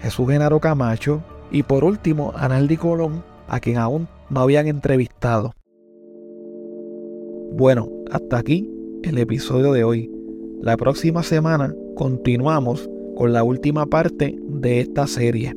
Jesús 0.00 0.28
Genaro 0.28 0.60
Camacho 0.60 1.22
y 1.50 1.62
por 1.62 1.84
último 1.84 2.32
Analdi 2.36 2.76
Colón, 2.76 3.22
a 3.48 3.60
quien 3.60 3.78
aún 3.78 4.08
no 4.28 4.40
habían 4.40 4.66
entrevistado. 4.66 5.54
Bueno, 7.52 7.88
hasta 8.10 8.38
aquí 8.38 8.68
el 9.04 9.18
episodio 9.18 9.72
de 9.72 9.84
hoy. 9.84 10.10
La 10.60 10.76
próxima 10.76 11.22
semana 11.22 11.74
continuamos 11.96 12.88
con 13.16 13.32
la 13.32 13.42
última 13.42 13.86
parte 13.86 14.36
de 14.48 14.80
esta 14.80 15.06
serie. 15.06 15.54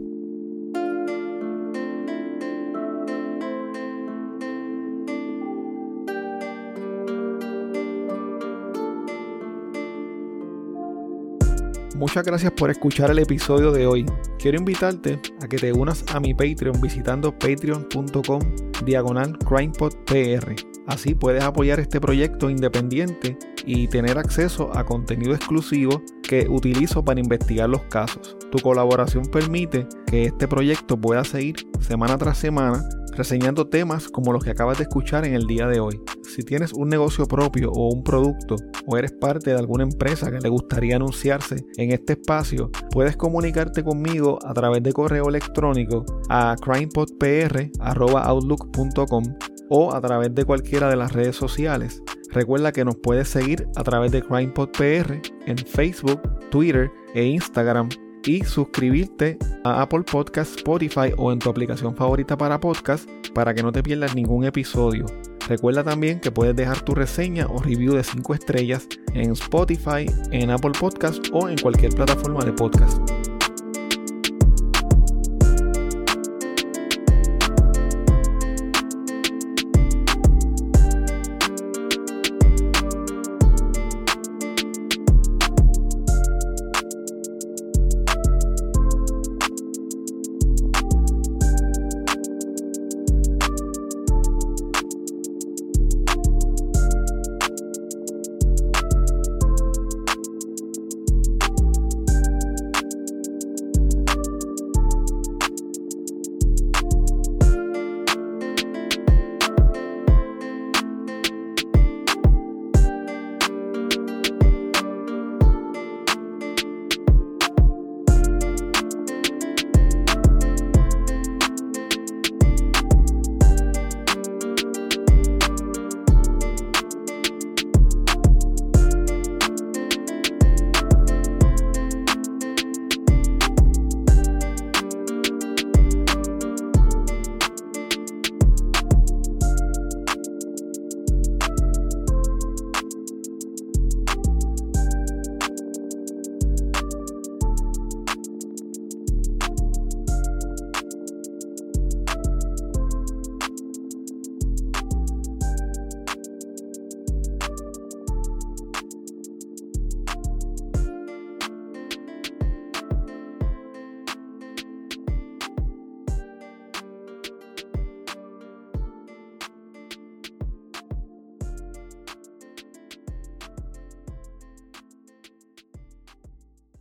Muchas 12.05 12.23
gracias 12.23 12.51
por 12.51 12.69
escuchar 12.69 13.09
el 13.09 13.17
episodio 13.17 13.71
de 13.71 13.87
hoy. 13.87 14.05
Quiero 14.37 14.59
invitarte 14.59 15.19
a 15.41 15.47
que 15.47 15.57
te 15.57 15.73
unas 15.73 16.05
a 16.13 16.19
mi 16.19 16.35
Patreon 16.35 16.79
visitando 16.79 17.31
patreon.com 17.31 18.41
diagonal 18.85 19.35
crimepodpr. 19.39 20.55
Así 20.85 21.15
puedes 21.15 21.43
apoyar 21.43 21.79
este 21.79 21.99
proyecto 21.99 22.51
independiente 22.51 23.35
y 23.65 23.87
tener 23.87 24.19
acceso 24.19 24.69
a 24.77 24.85
contenido 24.85 25.33
exclusivo 25.33 25.99
que 26.21 26.47
utilizo 26.47 27.03
para 27.03 27.19
investigar 27.19 27.69
los 27.69 27.81
casos. 27.85 28.37
Tu 28.51 28.59
colaboración 28.59 29.25
permite 29.25 29.87
que 30.05 30.25
este 30.25 30.47
proyecto 30.47 31.01
pueda 31.01 31.23
seguir 31.23 31.55
semana 31.79 32.19
tras 32.19 32.37
semana 32.37 32.87
reseñando 33.15 33.67
temas 33.67 34.09
como 34.09 34.33
los 34.33 34.43
que 34.43 34.49
acabas 34.51 34.77
de 34.77 34.83
escuchar 34.83 35.25
en 35.25 35.33
el 35.33 35.47
día 35.47 35.65
de 35.67 35.79
hoy. 35.79 35.99
Si 36.23 36.43
tienes 36.43 36.73
un 36.73 36.89
negocio 36.89 37.25
propio 37.25 37.71
o 37.71 37.91
un 37.93 38.03
producto 38.03 38.57
o 38.85 38.97
eres 38.97 39.13
parte 39.13 39.51
de 39.51 39.57
alguna 39.57 39.83
empresa 39.83 40.29
que 40.31 40.39
le 40.39 40.49
gustaría 40.49 40.97
anunciarse 40.97 41.65
en 41.77 41.91
este 41.91 42.13
espacio, 42.13 42.69
puedes 42.91 43.17
comunicarte 43.17 43.83
conmigo 43.83 44.39
a 44.45 44.53
través 44.53 44.83
de 44.83 44.93
correo 44.93 45.27
electrónico 45.29 46.05
a 46.29 46.55
crimepodpr.outlook.com 46.61 49.23
o 49.69 49.93
a 49.93 50.01
través 50.01 50.33
de 50.35 50.45
cualquiera 50.45 50.89
de 50.89 50.95
las 50.95 51.13
redes 51.13 51.35
sociales. 51.35 52.01
Recuerda 52.31 52.71
que 52.71 52.85
nos 52.85 52.97
puedes 52.97 53.29
seguir 53.29 53.67
a 53.75 53.83
través 53.83 54.11
de 54.11 54.21
CrimePodPR 54.21 55.21
en 55.45 55.57
Facebook, 55.57 56.21
Twitter 56.49 56.91
e 57.13 57.23
Instagram 57.23 57.89
y 58.25 58.43
suscribirte 58.43 59.37
a 59.63 59.81
Apple 59.81 60.03
Podcast, 60.03 60.57
Spotify 60.57 61.13
o 61.17 61.31
en 61.31 61.39
tu 61.39 61.49
aplicación 61.49 61.95
favorita 61.95 62.37
para 62.37 62.59
podcast 62.59 63.09
para 63.33 63.53
que 63.53 63.63
no 63.63 63.71
te 63.71 63.83
pierdas 63.83 64.15
ningún 64.15 64.45
episodio. 64.45 65.05
Recuerda 65.47 65.83
también 65.83 66.19
que 66.19 66.31
puedes 66.31 66.55
dejar 66.55 66.81
tu 66.81 66.95
reseña 66.95 67.45
o 67.47 67.61
review 67.61 67.93
de 67.93 68.03
5 68.03 68.33
estrellas 68.33 68.87
en 69.13 69.31
Spotify, 69.31 70.05
en 70.31 70.49
Apple 70.49 70.71
Podcast 70.79 71.27
o 71.31 71.49
en 71.49 71.57
cualquier 71.57 71.93
plataforma 71.93 72.43
de 72.43 72.53
podcast. 72.53 73.34